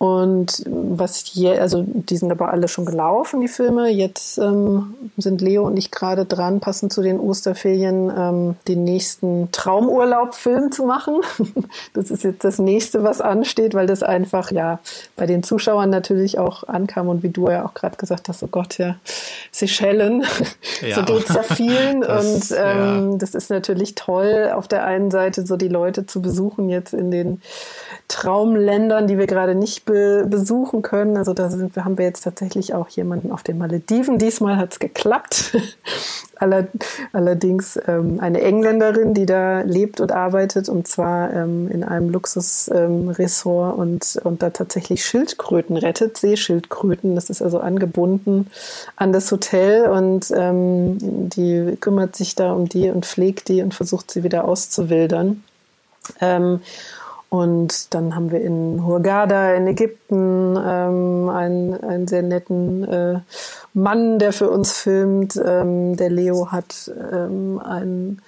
Und 0.02 0.64
was 0.66 1.32
je, 1.32 1.56
also 1.60 1.84
die 1.86 2.16
sind 2.16 2.32
aber 2.32 2.50
alle 2.50 2.66
schon 2.66 2.86
gelaufen, 2.86 3.40
die 3.40 3.46
Filme. 3.46 3.88
Jetzt 3.88 4.36
ähm, 4.36 4.94
sind 5.16 5.40
Leo 5.40 5.64
und 5.64 5.76
ich 5.76 5.92
gerade 5.92 6.24
dran, 6.24 6.58
passend 6.58 6.92
zu 6.92 7.02
den 7.02 7.20
Osterferien, 7.20 8.10
ähm, 8.10 8.56
den 8.66 8.82
nächsten 8.82 9.52
Traumurlaubfilm 9.52 10.72
zu 10.72 10.86
machen. 10.86 11.20
Das 11.94 12.10
ist 12.10 12.24
jetzt 12.24 12.42
das 12.42 12.58
nächste, 12.58 13.04
was 13.04 13.20
ansteht, 13.20 13.74
weil 13.74 13.86
das 13.86 14.02
einfach 14.02 14.50
ja 14.50 14.80
bei 15.14 15.26
den 15.26 15.42
Zuschauern 15.42 15.90
natürlich 15.90 16.38
auch 16.38 16.64
ankam 16.64 17.08
und 17.08 17.22
wie 17.22 17.28
du 17.28 17.48
ja 17.50 17.66
auch 17.66 17.74
gerade 17.74 17.96
gesagt 17.96 18.28
hast, 18.28 18.42
oh 18.42 18.48
Gott, 18.50 18.78
ja, 18.78 18.96
Seychellen, 19.50 20.24
ja. 20.80 20.96
so 20.96 21.02
geht's 21.02 21.34
ja 21.34 21.42
vielen. 21.42 22.00
Das, 22.00 22.50
und 22.50 22.58
ähm, 22.58 23.10
ja. 23.12 23.16
das 23.18 23.34
ist 23.34 23.50
natürlich 23.50 23.94
toll, 23.94 24.50
auf 24.54 24.68
der 24.68 24.84
einen 24.84 25.10
Seite 25.10 25.46
so 25.46 25.56
die 25.56 25.68
Leute 25.68 26.06
zu 26.06 26.22
besuchen 26.22 26.70
jetzt 26.70 26.94
in 26.94 27.10
den 27.10 27.42
Traumländern, 28.08 29.06
die 29.06 29.18
wir 29.18 29.26
gerade 29.26 29.54
nicht 29.54 29.84
be 29.84 30.26
besuchen 30.28 30.82
können. 30.82 31.16
Also 31.16 31.32
da 31.32 31.48
sind, 31.50 31.76
haben 31.76 31.98
wir 31.98 32.04
jetzt 32.04 32.22
tatsächlich 32.22 32.74
auch 32.74 32.88
jemanden 32.88 33.32
auf 33.32 33.42
den 33.42 33.58
Malediven. 33.58 34.18
Diesmal 34.18 34.56
hat 34.56 34.72
es 34.72 34.78
geklappt. 34.78 35.56
allerdings 37.12 37.78
ähm, 37.86 38.18
eine 38.20 38.40
Engländerin, 38.40 39.14
die 39.14 39.26
da 39.26 39.60
lebt 39.60 40.00
und 40.00 40.10
arbeitet 40.12 40.68
und 40.68 40.88
zwar 40.88 41.32
ähm, 41.32 41.70
in 41.70 41.84
einem 41.84 42.10
Luxusresort 42.10 43.74
ähm, 43.74 43.80
und, 43.80 44.20
und 44.24 44.42
da 44.42 44.50
tatsächlich 44.50 45.04
Schildkröten 45.04 45.76
rettet, 45.76 46.16
Seeschildkröten. 46.16 47.14
Das 47.14 47.30
ist 47.30 47.42
also 47.42 47.60
angebunden 47.60 48.50
an 48.96 49.12
das 49.12 49.30
Hotel 49.30 49.88
und 49.88 50.32
ähm, 50.36 50.98
die 51.28 51.76
kümmert 51.80 52.16
sich 52.16 52.34
da 52.34 52.52
um 52.52 52.68
die 52.68 52.90
und 52.90 53.06
pflegt 53.06 53.48
die 53.48 53.62
und 53.62 53.74
versucht 53.74 54.10
sie 54.10 54.24
wieder 54.24 54.44
auszuwildern. 54.44 55.44
Ähm, 56.20 56.60
und 57.32 57.94
dann 57.94 58.14
haben 58.14 58.30
wir 58.30 58.42
in 58.42 58.84
Hurghada 58.84 59.54
in 59.54 59.66
Ägypten 59.66 60.54
ähm, 60.54 61.30
einen, 61.30 61.82
einen 61.82 62.06
sehr 62.06 62.20
netten 62.20 62.84
äh, 62.84 63.20
Mann, 63.72 64.18
der 64.18 64.34
für 64.34 64.50
uns 64.50 64.76
filmt. 64.76 65.40
Ähm, 65.42 65.96
der 65.96 66.10
Leo 66.10 66.52
hat 66.52 66.92
ähm, 67.10 67.58
einen 67.58 68.20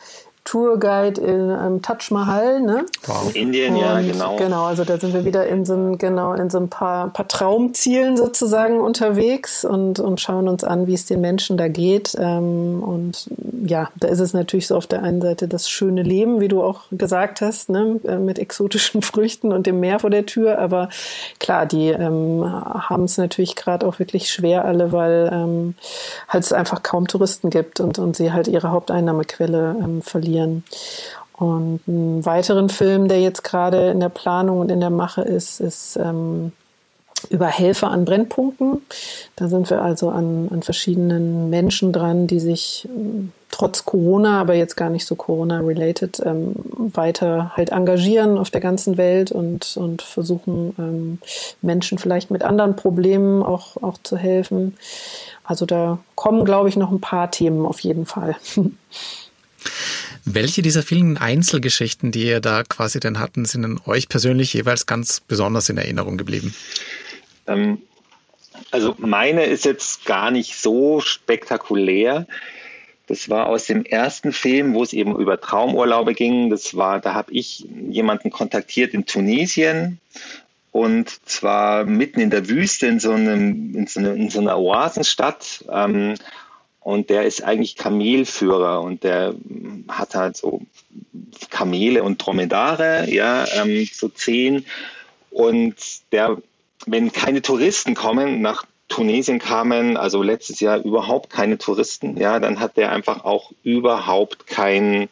Tourguide 0.44 1.18
in 1.22 1.50
einem 1.50 1.80
Taj 1.80 2.10
Mahal, 2.10 2.60
ne? 2.60 2.84
Wow. 3.06 3.34
Indien, 3.34 3.76
ja, 3.76 3.98
genau. 4.00 4.36
Genau, 4.36 4.64
also 4.64 4.84
da 4.84 4.98
sind 4.98 5.14
wir 5.14 5.24
wieder 5.24 5.46
in 5.46 5.64
so 5.64 5.72
einem, 5.72 5.96
genau, 5.96 6.34
in 6.34 6.50
so 6.50 6.58
ein 6.58 6.68
paar, 6.68 7.08
paar 7.08 7.26
Traumzielen 7.26 8.18
sozusagen 8.18 8.78
unterwegs 8.78 9.64
und, 9.64 10.00
und 10.00 10.20
schauen 10.20 10.46
uns 10.46 10.62
an, 10.62 10.86
wie 10.86 10.92
es 10.92 11.06
den 11.06 11.22
Menschen 11.22 11.56
da 11.56 11.68
geht. 11.68 12.14
Ähm, 12.20 12.82
und 12.82 13.30
ja, 13.64 13.88
da 13.96 14.08
ist 14.08 14.20
es 14.20 14.34
natürlich 14.34 14.66
so 14.66 14.76
auf 14.76 14.86
der 14.86 15.02
einen 15.02 15.22
Seite 15.22 15.48
das 15.48 15.70
schöne 15.70 16.02
Leben, 16.02 16.40
wie 16.40 16.48
du 16.48 16.62
auch 16.62 16.82
gesagt 16.90 17.40
hast, 17.40 17.70
ne? 17.70 17.98
Äh, 18.04 18.18
mit 18.18 18.38
exotischen 18.38 19.00
Früchten 19.02 19.50
und 19.50 19.66
dem 19.66 19.80
Meer 19.80 19.98
vor 19.98 20.10
der 20.10 20.26
Tür. 20.26 20.58
Aber 20.58 20.90
klar, 21.40 21.64
die 21.64 21.88
ähm, 21.88 22.44
haben 22.44 23.04
es 23.04 23.16
natürlich 23.16 23.56
gerade 23.56 23.86
auch 23.86 23.98
wirklich 23.98 24.30
schwer 24.30 24.66
alle, 24.66 24.92
weil 24.92 25.30
ähm, 25.32 25.74
halt 26.28 26.44
es 26.44 26.52
einfach 26.52 26.82
kaum 26.82 27.08
Touristen 27.08 27.48
gibt 27.48 27.80
und, 27.80 27.98
und 27.98 28.14
sie 28.14 28.30
halt 28.30 28.46
ihre 28.46 28.70
Haupteinnahmequelle 28.70 29.76
ähm, 29.82 30.02
verlieren 30.02 30.33
verlieren. 30.34 30.64
Und 31.32 31.80
einen 31.88 32.24
weiteren 32.24 32.68
Film, 32.68 33.08
der 33.08 33.20
jetzt 33.20 33.42
gerade 33.42 33.90
in 33.90 34.00
der 34.00 34.08
Planung 34.08 34.60
und 34.60 34.70
in 34.70 34.80
der 34.80 34.90
Mache 34.90 35.22
ist, 35.22 35.60
ist 35.60 35.96
ähm, 35.96 36.52
über 37.28 37.46
Helfer 37.46 37.90
an 37.90 38.04
Brennpunkten. 38.04 38.82
Da 39.34 39.48
sind 39.48 39.68
wir 39.68 39.82
also 39.82 40.10
an, 40.10 40.48
an 40.52 40.62
verschiedenen 40.62 41.50
Menschen 41.50 41.92
dran, 41.92 42.28
die 42.28 42.38
sich 42.38 42.88
ähm, 42.88 43.32
trotz 43.50 43.84
Corona, 43.84 44.40
aber 44.40 44.54
jetzt 44.54 44.76
gar 44.76 44.90
nicht 44.90 45.06
so 45.06 45.16
Corona-related, 45.16 46.22
ähm, 46.24 46.54
weiter 46.76 47.52
halt 47.56 47.70
engagieren 47.70 48.38
auf 48.38 48.50
der 48.50 48.60
ganzen 48.60 48.96
Welt 48.96 49.32
und, 49.32 49.76
und 49.76 50.02
versuchen, 50.02 50.74
ähm, 50.78 51.18
Menschen 51.62 51.98
vielleicht 51.98 52.30
mit 52.30 52.44
anderen 52.44 52.76
Problemen 52.76 53.42
auch, 53.42 53.82
auch 53.82 53.98
zu 54.04 54.16
helfen. 54.16 54.76
Also 55.42 55.66
da 55.66 55.98
kommen, 56.14 56.44
glaube 56.44 56.68
ich, 56.68 56.76
noch 56.76 56.92
ein 56.92 57.00
paar 57.00 57.32
Themen 57.32 57.66
auf 57.66 57.80
jeden 57.80 58.06
Fall. 58.06 58.36
Welche 60.24 60.62
dieser 60.62 60.82
vielen 60.82 61.18
Einzelgeschichten, 61.18 62.10
die 62.10 62.26
ihr 62.26 62.40
da 62.40 62.62
quasi 62.62 62.98
denn 63.00 63.18
hatten, 63.18 63.44
sind 63.44 63.62
denn 63.62 63.80
euch 63.86 64.08
persönlich 64.08 64.54
jeweils 64.54 64.86
ganz 64.86 65.20
besonders 65.20 65.68
in 65.68 65.76
Erinnerung 65.76 66.16
geblieben? 66.16 66.54
Ähm, 67.46 67.82
also 68.70 68.94
meine 68.98 69.44
ist 69.44 69.64
jetzt 69.64 70.06
gar 70.06 70.30
nicht 70.30 70.56
so 70.56 71.00
spektakulär. 71.00 72.26
Das 73.06 73.28
war 73.28 73.46
aus 73.46 73.66
dem 73.66 73.84
ersten 73.84 74.32
Film, 74.32 74.72
wo 74.72 74.82
es 74.82 74.94
eben 74.94 75.14
über 75.14 75.40
Traumurlaube 75.40 76.14
ging. 76.14 76.48
Das 76.48 76.74
war, 76.74 77.00
da 77.00 77.12
habe 77.12 77.32
ich 77.32 77.66
jemanden 77.90 78.30
kontaktiert 78.30 78.94
in 78.94 79.04
Tunesien 79.04 80.00
und 80.74 81.28
zwar 81.28 81.84
mitten 81.84 82.18
in 82.18 82.30
der 82.30 82.48
Wüste 82.48 82.86
in 82.88 82.98
so, 82.98 83.12
einem, 83.12 83.76
in 83.76 83.86
so, 83.86 84.00
eine, 84.00 84.14
in 84.14 84.28
so 84.28 84.40
einer 84.40 84.58
Oasenstadt. 84.58 85.64
Ähm, 85.70 86.14
und 86.84 87.08
der 87.08 87.24
ist 87.24 87.42
eigentlich 87.42 87.76
Kamelführer 87.76 88.82
und 88.82 89.04
der 89.04 89.34
hat 89.88 90.14
halt 90.14 90.36
so 90.36 90.60
Kamele 91.48 92.02
und 92.02 92.18
Dromedare, 92.18 93.10
ja, 93.10 93.46
ähm, 93.54 93.88
so 93.90 94.10
zehn. 94.10 94.66
Und 95.30 95.76
der, 96.12 96.36
wenn 96.84 97.10
keine 97.10 97.40
Touristen 97.40 97.94
kommen, 97.94 98.42
nach 98.42 98.66
Tunesien 98.88 99.38
kamen, 99.38 99.96
also 99.96 100.22
letztes 100.22 100.60
Jahr 100.60 100.76
überhaupt 100.76 101.30
keine 101.30 101.56
Touristen, 101.56 102.18
ja, 102.18 102.38
dann 102.38 102.60
hat 102.60 102.76
der 102.76 102.92
einfach 102.92 103.24
auch 103.24 103.50
überhaupt 103.62 104.46
keinen 104.46 105.08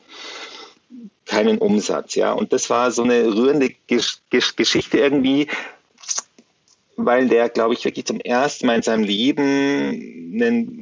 keinen 1.25 1.57
Umsatz, 1.57 2.17
ja. 2.17 2.33
Und 2.33 2.53
das 2.53 2.69
war 2.69 2.91
so 2.91 3.03
eine 3.03 3.35
rührende 3.35 3.71
Gesch 3.87 4.19
Gesch 4.29 4.57
Geschichte 4.57 4.99
irgendwie, 4.99 5.49
weil 6.97 7.29
der, 7.29 7.49
glaube 7.49 7.73
ich, 7.73 7.87
wirklich 7.87 8.05
zum 8.05 8.21
ersten 8.21 8.67
Mal 8.67 8.77
in 8.77 8.83
seinem 8.83 9.05
Leben 9.05 9.43
einen 10.35 10.82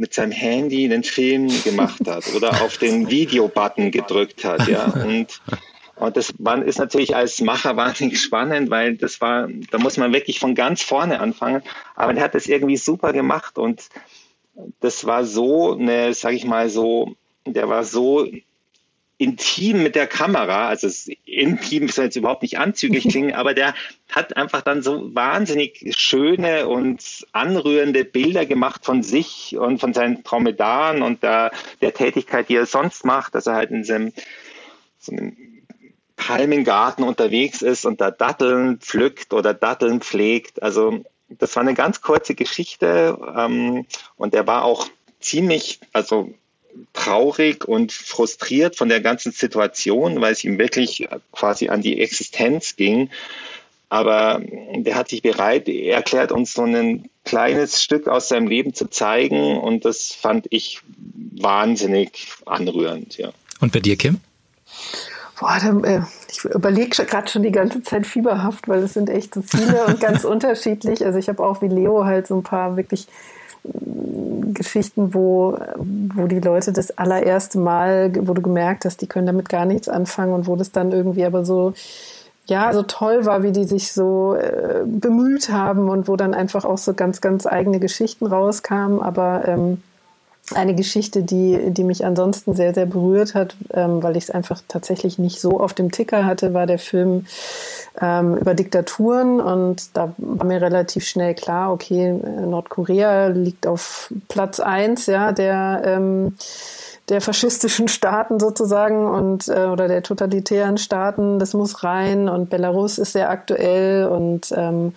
mit 0.00 0.14
seinem 0.14 0.32
Handy 0.32 0.88
den 0.88 1.04
Film 1.04 1.48
gemacht 1.62 2.00
hat 2.06 2.34
oder 2.34 2.62
auf 2.62 2.78
den 2.78 3.10
Videobutton 3.10 3.90
gedrückt 3.90 4.44
hat, 4.44 4.66
ja. 4.66 4.86
Und, 4.86 5.42
und 5.96 6.16
das 6.16 6.32
war, 6.38 6.64
ist 6.64 6.78
natürlich 6.78 7.14
als 7.14 7.40
Macher 7.42 7.76
wahnsinnig 7.76 8.20
spannend, 8.20 8.70
weil 8.70 8.96
das 8.96 9.20
war, 9.20 9.48
da 9.70 9.78
muss 9.78 9.98
man 9.98 10.14
wirklich 10.14 10.40
von 10.40 10.54
ganz 10.54 10.82
vorne 10.82 11.20
anfangen. 11.20 11.62
Aber 11.94 12.14
er 12.14 12.24
hat 12.24 12.34
das 12.34 12.46
irgendwie 12.46 12.78
super 12.78 13.12
gemacht 13.12 13.58
und 13.58 13.88
das 14.80 15.04
war 15.04 15.24
so 15.24 15.74
eine, 15.74 16.14
sag 16.14 16.32
ich 16.32 16.46
mal 16.46 16.70
so, 16.70 17.14
der 17.46 17.68
war 17.68 17.84
so 17.84 18.26
intim 19.20 19.82
mit 19.82 19.96
der 19.96 20.06
Kamera, 20.06 20.68
also 20.68 20.88
intim 21.26 21.88
soll 21.88 22.06
jetzt 22.06 22.16
überhaupt 22.16 22.40
nicht 22.40 22.58
anzüglich 22.58 23.04
klingen, 23.10 23.34
aber 23.34 23.52
der 23.52 23.74
hat 24.08 24.34
einfach 24.34 24.62
dann 24.62 24.82
so 24.82 25.14
wahnsinnig 25.14 25.92
schöne 25.94 26.66
und 26.66 27.26
anrührende 27.32 28.06
Bilder 28.06 28.46
gemacht 28.46 28.86
von 28.86 29.02
sich 29.02 29.58
und 29.58 29.78
von 29.78 29.92
seinen 29.92 30.22
Dromedaren 30.22 31.02
und 31.02 31.22
der, 31.22 31.50
der 31.82 31.92
Tätigkeit, 31.92 32.48
die 32.48 32.56
er 32.56 32.64
sonst 32.64 33.04
macht, 33.04 33.34
dass 33.34 33.46
er 33.46 33.56
halt 33.56 33.70
in 33.70 33.84
seinem, 33.84 34.14
so 34.98 35.12
einem 35.12 35.36
Palmengarten 36.16 37.04
unterwegs 37.04 37.60
ist 37.60 37.84
und 37.84 38.00
da 38.00 38.10
Datteln 38.10 38.78
pflückt 38.78 39.34
oder 39.34 39.52
Datteln 39.52 40.00
pflegt. 40.00 40.62
Also 40.62 41.04
das 41.28 41.54
war 41.56 41.62
eine 41.62 41.74
ganz 41.74 42.00
kurze 42.00 42.34
Geschichte 42.34 43.18
ähm, 43.36 43.84
und 44.16 44.34
er 44.34 44.46
war 44.46 44.64
auch 44.64 44.88
ziemlich, 45.20 45.78
also 45.92 46.32
traurig 46.92 47.64
und 47.64 47.92
frustriert 47.92 48.76
von 48.76 48.88
der 48.88 49.00
ganzen 49.00 49.32
Situation, 49.32 50.20
weil 50.20 50.32
es 50.32 50.44
ihm 50.44 50.58
wirklich 50.58 51.08
quasi 51.32 51.68
an 51.68 51.82
die 51.82 52.00
Existenz 52.00 52.76
ging. 52.76 53.10
Aber 53.88 54.40
der 54.76 54.94
hat 54.94 55.08
sich 55.08 55.20
bereit 55.20 55.68
er 55.68 55.96
erklärt, 55.96 56.30
uns 56.30 56.52
so 56.52 56.62
ein 56.62 57.10
kleines 57.24 57.82
Stück 57.82 58.06
aus 58.06 58.28
seinem 58.28 58.46
Leben 58.46 58.72
zu 58.72 58.88
zeigen. 58.88 59.58
Und 59.58 59.84
das 59.84 60.12
fand 60.12 60.46
ich 60.50 60.80
wahnsinnig 60.96 62.28
anrührend, 62.46 63.18
ja. 63.18 63.32
Und 63.60 63.72
bei 63.72 63.80
dir, 63.80 63.96
Kim? 63.96 64.20
Boah, 65.40 65.58
dann, 65.60 65.82
äh, 65.84 66.02
ich 66.30 66.44
überlege 66.44 67.04
gerade 67.04 67.28
schon 67.28 67.42
die 67.42 67.50
ganze 67.50 67.82
Zeit 67.82 68.06
fieberhaft, 68.06 68.68
weil 68.68 68.82
es 68.82 68.94
sind 68.94 69.08
echt 69.08 69.34
so 69.34 69.42
viele 69.42 69.86
und 69.86 69.98
ganz 69.98 70.24
unterschiedlich. 70.36 71.04
Also 71.04 71.18
ich 71.18 71.28
habe 71.28 71.42
auch 71.42 71.60
wie 71.62 71.68
Leo 71.68 72.04
halt 72.04 72.26
so 72.26 72.36
ein 72.36 72.42
paar 72.42 72.76
wirklich 72.76 73.06
Geschichten, 74.54 75.14
wo, 75.14 75.56
wo 75.76 76.26
die 76.26 76.40
Leute 76.40 76.72
das 76.72 76.96
allererste 76.98 77.58
Mal, 77.58 78.12
wo 78.26 78.34
du 78.34 78.42
gemerkt 78.42 78.84
hast, 78.84 79.00
die 79.00 79.06
können 79.06 79.26
damit 79.26 79.48
gar 79.48 79.64
nichts 79.64 79.88
anfangen 79.88 80.32
und 80.32 80.46
wo 80.46 80.56
das 80.56 80.72
dann 80.72 80.92
irgendwie 80.92 81.24
aber 81.24 81.44
so, 81.44 81.74
ja, 82.46 82.72
so 82.72 82.82
toll 82.82 83.26
war, 83.26 83.42
wie 83.42 83.52
die 83.52 83.64
sich 83.64 83.92
so 83.92 84.34
äh, 84.34 84.82
bemüht 84.84 85.50
haben 85.50 85.88
und 85.88 86.08
wo 86.08 86.16
dann 86.16 86.34
einfach 86.34 86.64
auch 86.64 86.78
so 86.78 86.94
ganz, 86.94 87.20
ganz 87.20 87.46
eigene 87.46 87.78
Geschichten 87.80 88.26
rauskamen. 88.26 89.00
Aber 89.00 89.46
ähm, 89.46 89.82
eine 90.54 90.74
Geschichte, 90.74 91.22
die, 91.22 91.70
die 91.70 91.84
mich 91.84 92.04
ansonsten 92.04 92.54
sehr, 92.54 92.74
sehr 92.74 92.86
berührt 92.86 93.34
hat, 93.34 93.56
ähm, 93.72 94.02
weil 94.02 94.16
ich 94.16 94.24
es 94.24 94.30
einfach 94.30 94.60
tatsächlich 94.68 95.18
nicht 95.18 95.40
so 95.40 95.60
auf 95.60 95.74
dem 95.74 95.90
Ticker 95.90 96.24
hatte, 96.24 96.54
war 96.54 96.66
der 96.66 96.78
Film 96.78 97.26
ähm, 98.00 98.36
über 98.36 98.54
Diktaturen. 98.54 99.40
Und 99.40 99.96
da 99.96 100.12
war 100.18 100.46
mir 100.46 100.60
relativ 100.60 101.04
schnell 101.06 101.34
klar, 101.34 101.72
okay, 101.72 102.12
Nordkorea 102.12 103.28
liegt 103.28 103.66
auf 103.66 104.12
Platz 104.28 104.60
eins, 104.60 105.06
ja, 105.06 105.32
der, 105.32 105.82
ähm, 105.84 106.34
der 107.08 107.20
faschistischen 107.20 107.88
Staaten 107.88 108.38
sozusagen 108.40 109.06
und 109.06 109.48
äh, 109.48 109.66
oder 109.66 109.88
der 109.88 110.02
totalitären 110.02 110.78
Staaten. 110.78 111.38
Das 111.38 111.54
muss 111.54 111.84
rein 111.84 112.28
und 112.28 112.50
Belarus 112.50 112.98
ist 112.98 113.12
sehr 113.12 113.30
aktuell 113.30 114.06
und 114.06 114.52
ähm, 114.56 114.94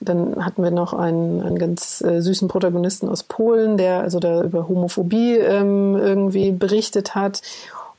dann 0.00 0.44
hatten 0.44 0.62
wir 0.62 0.70
noch 0.70 0.94
einen, 0.94 1.42
einen 1.42 1.58
ganz 1.58 2.00
äh, 2.00 2.20
süßen 2.20 2.48
Protagonisten 2.48 3.08
aus 3.08 3.22
Polen, 3.22 3.76
der 3.76 4.00
also 4.00 4.18
da 4.18 4.42
über 4.42 4.66
Homophobie 4.66 5.36
ähm, 5.36 5.94
irgendwie 5.96 6.52
berichtet 6.52 7.14
hat. 7.14 7.42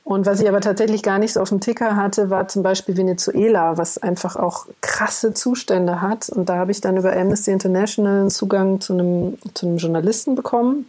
Und 0.04 0.26
was 0.26 0.40
ich 0.40 0.48
aber 0.48 0.60
tatsächlich 0.60 1.04
gar 1.04 1.20
nicht 1.20 1.32
so 1.32 1.40
auf 1.40 1.50
dem 1.50 1.60
Ticker 1.60 1.94
hatte, 1.94 2.28
war 2.28 2.48
zum 2.48 2.64
Beispiel 2.64 2.96
Venezuela, 2.96 3.78
was 3.78 3.98
einfach 3.98 4.34
auch 4.34 4.66
krasse 4.80 5.32
Zustände 5.32 6.02
hat. 6.02 6.28
Und 6.28 6.48
da 6.48 6.56
habe 6.56 6.72
ich 6.72 6.80
dann 6.80 6.96
über 6.96 7.12
Amnesty 7.12 7.52
International 7.52 8.22
einen 8.22 8.30
Zugang 8.30 8.80
zu 8.80 8.94
einem, 8.94 9.38
zu 9.54 9.66
einem 9.66 9.76
Journalisten 9.76 10.34
bekommen, 10.34 10.86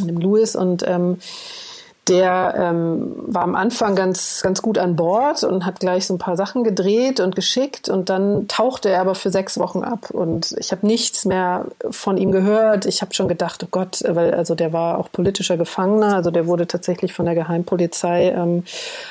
einem 0.00 0.18
Louis. 0.18 0.54
Und 0.54 0.84
ähm, 0.86 1.18
der 2.10 2.54
ähm, 2.56 3.14
war 3.26 3.42
am 3.42 3.54
Anfang 3.54 3.94
ganz, 3.94 4.42
ganz 4.42 4.60
gut 4.60 4.76
an 4.76 4.96
Bord 4.96 5.44
und 5.44 5.64
hat 5.64 5.80
gleich 5.80 6.06
so 6.06 6.14
ein 6.14 6.18
paar 6.18 6.36
Sachen 6.36 6.64
gedreht 6.64 7.20
und 7.20 7.36
geschickt 7.36 7.88
und 7.88 8.10
dann 8.10 8.48
tauchte 8.48 8.90
er 8.90 9.00
aber 9.00 9.14
für 9.14 9.30
sechs 9.30 9.58
Wochen 9.58 9.84
ab. 9.84 10.10
Und 10.10 10.54
ich 10.58 10.72
habe 10.72 10.86
nichts 10.86 11.24
mehr 11.24 11.66
von 11.90 12.18
ihm 12.18 12.32
gehört. 12.32 12.84
Ich 12.84 13.00
habe 13.00 13.14
schon 13.14 13.28
gedacht, 13.28 13.62
oh 13.64 13.68
Gott, 13.70 14.02
weil 14.06 14.34
also 14.34 14.54
der 14.54 14.72
war 14.72 14.98
auch 14.98 15.10
politischer 15.12 15.56
Gefangener, 15.56 16.16
also 16.16 16.30
der 16.30 16.46
wurde 16.46 16.66
tatsächlich 16.66 17.12
von 17.12 17.26
der 17.26 17.36
Geheimpolizei 17.36 18.32
ähm, 18.36 18.64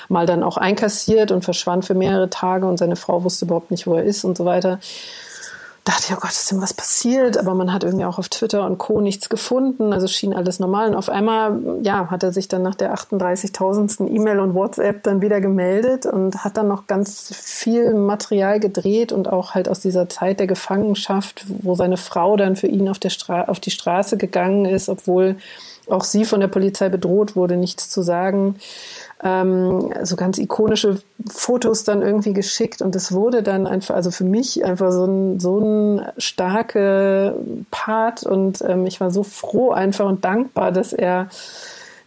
mal 0.09 0.25
dann 0.25 0.43
auch 0.43 0.57
einkassiert 0.57 1.31
und 1.31 1.45
verschwand 1.45 1.85
für 1.85 1.95
mehrere 1.95 2.29
Tage 2.29 2.67
und 2.67 2.77
seine 2.77 2.97
Frau 2.97 3.23
wusste 3.23 3.45
überhaupt 3.45 3.71
nicht, 3.71 3.87
wo 3.87 3.95
er 3.95 4.03
ist 4.03 4.25
und 4.25 4.37
so 4.37 4.45
weiter 4.45 4.79
dachte 5.83 6.03
ich, 6.07 6.13
oh 6.13 6.19
Gott, 6.19 6.31
ist 6.31 6.51
denn 6.51 6.61
was 6.61 6.73
passiert? 6.73 7.37
Aber 7.37 7.55
man 7.55 7.73
hat 7.73 7.83
irgendwie 7.83 8.05
auch 8.05 8.19
auf 8.19 8.29
Twitter 8.29 8.65
und 8.65 8.77
Co. 8.77 9.01
nichts 9.01 9.29
gefunden. 9.29 9.93
Also 9.93 10.07
schien 10.07 10.33
alles 10.33 10.59
normal. 10.59 10.89
Und 10.89 10.95
auf 10.95 11.09
einmal, 11.09 11.59
ja, 11.81 12.09
hat 12.09 12.23
er 12.23 12.31
sich 12.31 12.47
dann 12.47 12.61
nach 12.61 12.75
der 12.75 12.93
38.000. 12.93 14.07
E-Mail 14.07 14.39
und 14.39 14.53
WhatsApp 14.53 15.03
dann 15.03 15.21
wieder 15.21 15.41
gemeldet 15.41 16.05
und 16.05 16.43
hat 16.43 16.57
dann 16.57 16.67
noch 16.67 16.87
ganz 16.87 17.33
viel 17.33 17.93
Material 17.93 18.59
gedreht 18.59 19.11
und 19.11 19.27
auch 19.31 19.55
halt 19.55 19.69
aus 19.69 19.79
dieser 19.79 20.09
Zeit 20.09 20.39
der 20.39 20.47
Gefangenschaft, 20.47 21.45
wo 21.47 21.75
seine 21.75 21.97
Frau 21.97 22.37
dann 22.37 22.55
für 22.55 22.67
ihn 22.67 22.89
auf, 22.89 22.99
der 22.99 23.09
Stra 23.09 23.43
auf 23.45 23.59
die 23.59 23.71
Straße 23.71 24.17
gegangen 24.17 24.65
ist, 24.65 24.89
obwohl 24.89 25.37
auch 25.89 26.03
sie 26.03 26.25
von 26.25 26.39
der 26.39 26.47
Polizei 26.47 26.89
bedroht 26.89 27.35
wurde, 27.35 27.57
nichts 27.57 27.89
zu 27.89 28.01
sagen 28.01 28.55
ähm, 29.23 29.93
so 30.03 30.15
ganz 30.15 30.37
ikonische 30.37 31.01
Fotos 31.29 31.83
dann 31.83 32.01
irgendwie 32.01 32.33
geschickt. 32.33 32.81
Und 32.81 32.95
es 32.95 33.11
wurde 33.11 33.43
dann 33.43 33.67
einfach, 33.67 33.95
also 33.95 34.11
für 34.11 34.23
mich 34.23 34.63
einfach 34.63 34.91
so 34.91 35.05
ein, 35.05 35.39
so 35.39 35.59
ein 35.59 36.01
starke 36.17 37.35
Part. 37.71 38.23
Und 38.23 38.61
ähm, 38.61 38.85
ich 38.85 39.01
war 39.01 39.11
so 39.11 39.23
froh 39.23 39.71
einfach 39.71 40.07
und 40.07 40.23
dankbar, 40.23 40.71
dass 40.71 40.93
er 40.93 41.27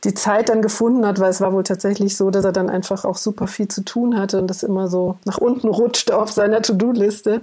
die 0.04 0.14
Zeit 0.14 0.48
dann 0.48 0.62
gefunden 0.62 1.06
hat, 1.06 1.20
weil 1.20 1.30
es 1.30 1.40
war 1.40 1.52
wohl 1.52 1.62
tatsächlich 1.62 2.16
so, 2.16 2.30
dass 2.30 2.44
er 2.44 2.52
dann 2.52 2.68
einfach 2.68 3.04
auch 3.04 3.16
super 3.16 3.46
viel 3.46 3.68
zu 3.68 3.84
tun 3.84 4.18
hatte 4.18 4.38
und 4.40 4.48
das 4.48 4.62
immer 4.64 4.88
so 4.88 5.16
nach 5.24 5.38
unten 5.38 5.68
rutschte 5.68 6.16
auf 6.16 6.32
seiner 6.32 6.60
To-Do-Liste 6.60 7.42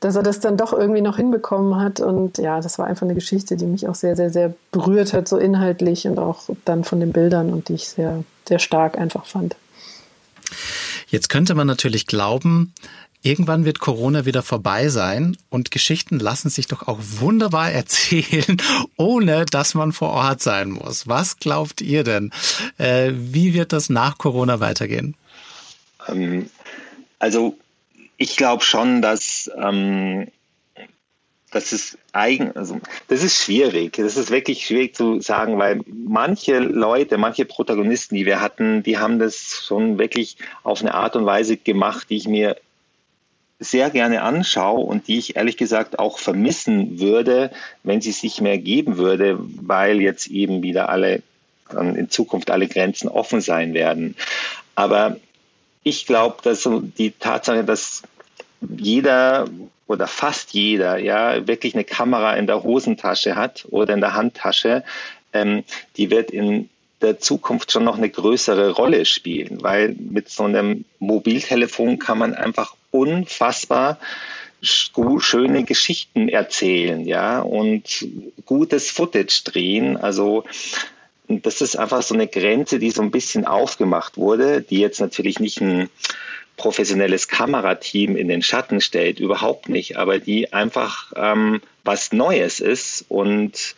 dass 0.00 0.16
er 0.16 0.22
das 0.22 0.40
dann 0.40 0.56
doch 0.56 0.72
irgendwie 0.72 1.00
noch 1.00 1.16
hinbekommen 1.16 1.80
hat. 1.80 2.00
Und 2.00 2.38
ja, 2.38 2.60
das 2.60 2.78
war 2.78 2.86
einfach 2.86 3.02
eine 3.02 3.14
Geschichte, 3.14 3.56
die 3.56 3.66
mich 3.66 3.88
auch 3.88 3.94
sehr, 3.94 4.16
sehr, 4.16 4.30
sehr 4.30 4.54
berührt 4.70 5.12
hat, 5.12 5.28
so 5.28 5.38
inhaltlich 5.38 6.06
und 6.06 6.18
auch 6.18 6.48
dann 6.64 6.84
von 6.84 7.00
den 7.00 7.12
Bildern 7.12 7.52
und 7.52 7.68
die 7.68 7.74
ich 7.74 7.88
sehr, 7.88 8.24
sehr 8.46 8.58
stark 8.58 8.96
einfach 8.98 9.26
fand. 9.26 9.56
Jetzt 11.08 11.28
könnte 11.28 11.54
man 11.54 11.66
natürlich 11.66 12.06
glauben, 12.06 12.72
Irgendwann 13.20 13.64
wird 13.64 13.80
Corona 13.80 14.26
wieder 14.26 14.42
vorbei 14.42 14.88
sein 14.88 15.36
und 15.50 15.72
Geschichten 15.72 16.20
lassen 16.20 16.50
sich 16.50 16.68
doch 16.68 16.86
auch 16.86 16.98
wunderbar 17.00 17.70
erzählen, 17.72 18.56
ohne 18.96 19.44
dass 19.44 19.74
man 19.74 19.92
vor 19.92 20.10
Ort 20.10 20.40
sein 20.40 20.70
muss. 20.70 21.08
Was 21.08 21.38
glaubt 21.38 21.80
ihr 21.80 22.04
denn? 22.04 22.30
Äh, 22.78 23.12
wie 23.14 23.54
wird 23.54 23.72
das 23.72 23.90
nach 23.90 24.18
Corona 24.18 24.60
weitergehen? 24.60 25.16
Ähm, 26.06 26.48
also 27.18 27.58
ich 28.18 28.36
glaube 28.36 28.62
schon, 28.62 29.00
dass 29.00 29.50
ähm, 29.56 30.26
das 31.50 31.72
ist 31.72 31.96
eigen, 32.12 32.54
also 32.56 32.78
das 33.06 33.22
ist 33.22 33.42
schwierig. 33.42 33.94
Das 33.96 34.16
ist 34.16 34.30
wirklich 34.30 34.66
schwierig 34.66 34.94
zu 34.94 35.20
sagen, 35.20 35.58
weil 35.58 35.80
manche 35.86 36.58
Leute, 36.58 37.16
manche 37.16 37.46
Protagonisten, 37.46 38.16
die 38.16 38.26
wir 38.26 38.40
hatten, 38.40 38.82
die 38.82 38.98
haben 38.98 39.18
das 39.18 39.62
schon 39.66 39.98
wirklich 39.98 40.36
auf 40.62 40.82
eine 40.82 40.94
Art 40.94 41.16
und 41.16 41.24
Weise 41.24 41.56
gemacht, 41.56 42.10
die 42.10 42.16
ich 42.16 42.28
mir 42.28 42.56
sehr 43.60 43.90
gerne 43.90 44.22
anschaue 44.22 44.84
und 44.84 45.08
die 45.08 45.18
ich 45.18 45.36
ehrlich 45.36 45.56
gesagt 45.56 45.98
auch 45.98 46.18
vermissen 46.18 47.00
würde, 47.00 47.50
wenn 47.82 48.00
sie 48.00 48.10
es 48.10 48.22
nicht 48.22 48.40
mehr 48.40 48.58
geben 48.58 48.98
würde, 48.98 49.38
weil 49.40 50.00
jetzt 50.00 50.28
eben 50.28 50.62
wieder 50.62 50.88
alle 50.88 51.22
in 51.72 52.08
Zukunft 52.08 52.50
alle 52.50 52.68
Grenzen 52.68 53.08
offen 53.08 53.40
sein 53.40 53.74
werden. 53.74 54.16
Aber 54.74 55.18
ich 55.88 56.06
glaube, 56.06 56.36
dass 56.42 56.68
die 56.98 57.12
Tatsache, 57.12 57.64
dass 57.64 58.02
jeder 58.60 59.48
oder 59.86 60.06
fast 60.06 60.52
jeder 60.52 60.98
ja 60.98 61.46
wirklich 61.46 61.74
eine 61.74 61.84
Kamera 61.84 62.34
in 62.34 62.46
der 62.46 62.62
Hosentasche 62.62 63.36
hat 63.36 63.66
oder 63.70 63.94
in 63.94 64.00
der 64.00 64.14
Handtasche, 64.14 64.84
ähm, 65.32 65.64
die 65.96 66.10
wird 66.10 66.30
in 66.30 66.68
der 67.00 67.20
Zukunft 67.20 67.72
schon 67.72 67.84
noch 67.84 67.96
eine 67.96 68.10
größere 68.10 68.72
Rolle 68.72 69.04
spielen, 69.04 69.62
weil 69.62 69.94
mit 69.98 70.28
so 70.28 70.44
einem 70.44 70.84
Mobiltelefon 70.98 71.98
kann 71.98 72.18
man 72.18 72.34
einfach 72.34 72.74
unfassbar 72.90 73.98
schöne 74.60 75.62
Geschichten 75.62 76.28
erzählen, 76.28 77.06
ja, 77.06 77.40
und 77.40 78.04
gutes 78.44 78.90
Footage 78.90 79.42
drehen. 79.44 79.96
Also 79.96 80.44
das 81.28 81.60
ist 81.60 81.76
einfach 81.76 82.02
so 82.02 82.14
eine 82.14 82.26
Grenze, 82.26 82.78
die 82.78 82.90
so 82.90 83.02
ein 83.02 83.10
bisschen 83.10 83.44
aufgemacht 83.44 84.16
wurde, 84.16 84.62
die 84.62 84.80
jetzt 84.80 85.00
natürlich 85.00 85.40
nicht 85.40 85.60
ein 85.60 85.90
professionelles 86.56 87.28
Kamerateam 87.28 88.16
in 88.16 88.28
den 88.28 88.42
Schatten 88.42 88.80
stellt, 88.80 89.20
überhaupt 89.20 89.68
nicht, 89.68 89.96
aber 89.96 90.18
die 90.18 90.52
einfach 90.52 91.12
ähm, 91.16 91.60
was 91.84 92.12
Neues 92.12 92.60
ist 92.60 93.04
und 93.08 93.76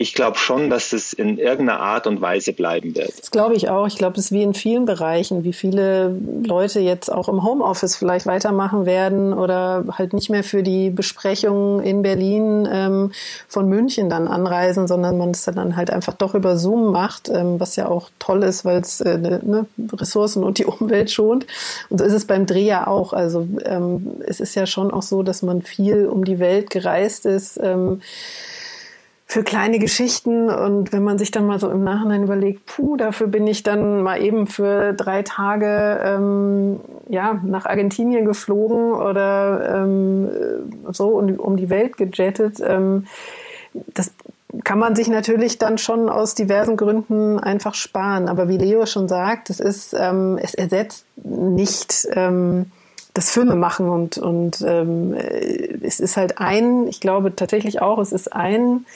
ich 0.00 0.14
glaube 0.14 0.38
schon, 0.38 0.70
dass 0.70 0.92
es 0.92 1.12
in 1.12 1.38
irgendeiner 1.38 1.80
Art 1.80 2.06
und 2.06 2.20
Weise 2.20 2.52
bleiben 2.52 2.94
wird. 2.94 3.18
Das 3.18 3.32
glaube 3.32 3.56
ich 3.56 3.68
auch. 3.68 3.88
Ich 3.88 3.96
glaube, 3.96 4.16
es 4.16 4.26
ist 4.26 4.32
wie 4.32 4.44
in 4.44 4.54
vielen 4.54 4.84
Bereichen, 4.84 5.42
wie 5.42 5.52
viele 5.52 6.16
Leute 6.44 6.78
jetzt 6.78 7.10
auch 7.10 7.28
im 7.28 7.42
Homeoffice 7.42 7.96
vielleicht 7.96 8.24
weitermachen 8.24 8.86
werden 8.86 9.32
oder 9.32 9.84
halt 9.90 10.12
nicht 10.12 10.30
mehr 10.30 10.44
für 10.44 10.62
die 10.62 10.90
Besprechungen 10.90 11.82
in 11.84 12.02
Berlin 12.02 12.68
ähm, 12.70 13.10
von 13.48 13.68
München 13.68 14.08
dann 14.08 14.28
anreisen, 14.28 14.86
sondern 14.86 15.18
man 15.18 15.32
es 15.32 15.44
dann 15.44 15.74
halt 15.74 15.90
einfach 15.90 16.14
doch 16.14 16.36
über 16.36 16.56
Zoom 16.56 16.92
macht, 16.92 17.28
ähm, 17.28 17.58
was 17.58 17.74
ja 17.74 17.88
auch 17.88 18.10
toll 18.20 18.44
ist, 18.44 18.64
weil 18.64 18.80
es 18.80 19.00
äh, 19.00 19.18
ne, 19.18 19.40
ne, 19.42 19.66
Ressourcen 19.94 20.44
und 20.44 20.58
die 20.58 20.66
Umwelt 20.66 21.10
schont. 21.10 21.44
Und 21.90 21.98
so 21.98 22.04
ist 22.04 22.12
es 22.12 22.24
beim 22.24 22.46
Dreh 22.46 22.66
ja 22.66 22.86
auch. 22.86 23.12
Also 23.12 23.48
ähm, 23.64 24.12
es 24.24 24.38
ist 24.38 24.54
ja 24.54 24.66
schon 24.66 24.92
auch 24.92 25.02
so, 25.02 25.24
dass 25.24 25.42
man 25.42 25.60
viel 25.62 26.06
um 26.06 26.24
die 26.24 26.38
Welt 26.38 26.70
gereist 26.70 27.26
ist. 27.26 27.58
Für 29.30 29.44
kleine 29.44 29.78
Geschichten. 29.78 30.48
Und 30.48 30.90
wenn 30.92 31.04
man 31.04 31.18
sich 31.18 31.30
dann 31.30 31.46
mal 31.46 31.60
so 31.60 31.68
im 31.70 31.84
Nachhinein 31.84 32.22
überlegt, 32.22 32.64
puh, 32.64 32.96
dafür 32.96 33.26
bin 33.26 33.46
ich 33.46 33.62
dann 33.62 34.02
mal 34.02 34.22
eben 34.22 34.46
für 34.46 34.94
drei 34.94 35.22
Tage 35.22 36.00
ähm, 36.02 36.80
ja, 37.10 37.38
nach 37.44 37.66
Argentinien 37.66 38.24
geflogen 38.24 38.92
oder 38.92 39.82
ähm, 39.84 40.30
so 40.90 41.08
um, 41.08 41.34
um 41.36 41.56
die 41.58 41.68
Welt 41.68 41.98
gejettet. 41.98 42.60
Ähm, 42.66 43.06
das 43.74 44.12
kann 44.64 44.78
man 44.78 44.96
sich 44.96 45.08
natürlich 45.08 45.58
dann 45.58 45.76
schon 45.76 46.08
aus 46.08 46.34
diversen 46.34 46.78
Gründen 46.78 47.38
einfach 47.38 47.74
sparen. 47.74 48.28
Aber 48.28 48.48
wie 48.48 48.56
Leo 48.56 48.86
schon 48.86 49.08
sagt, 49.08 49.50
es 49.50 49.60
ist, 49.60 49.94
ähm, 49.98 50.38
es 50.40 50.54
ersetzt 50.54 51.04
nicht 51.22 52.08
ähm, 52.12 52.72
das 53.12 53.30
Filme 53.30 53.56
machen 53.56 53.88
und, 53.88 54.16
und 54.16 54.62
ähm, 54.66 55.12
es 55.12 56.00
ist 56.00 56.16
halt 56.16 56.38
ein, 56.38 56.86
ich 56.86 57.00
glaube 57.00 57.34
tatsächlich 57.34 57.82
auch, 57.82 57.98
es 57.98 58.12
ist 58.12 58.32
ein 58.32 58.86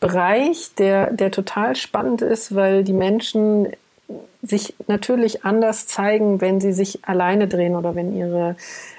Bereich, 0.00 0.74
der, 0.76 1.12
der 1.12 1.30
total 1.30 1.76
spannend 1.76 2.22
ist, 2.22 2.54
weil 2.54 2.84
die 2.84 2.94
Menschen 2.94 3.68
sich 4.42 4.74
natürlich 4.86 5.44
anders 5.44 5.86
zeigen, 5.86 6.40
wenn 6.40 6.60
sie 6.60 6.72
sich 6.72 7.00
alleine 7.04 7.46
drehen 7.46 7.76
oder 7.76 7.94
wenn 7.94 8.16
ihre 8.16 8.56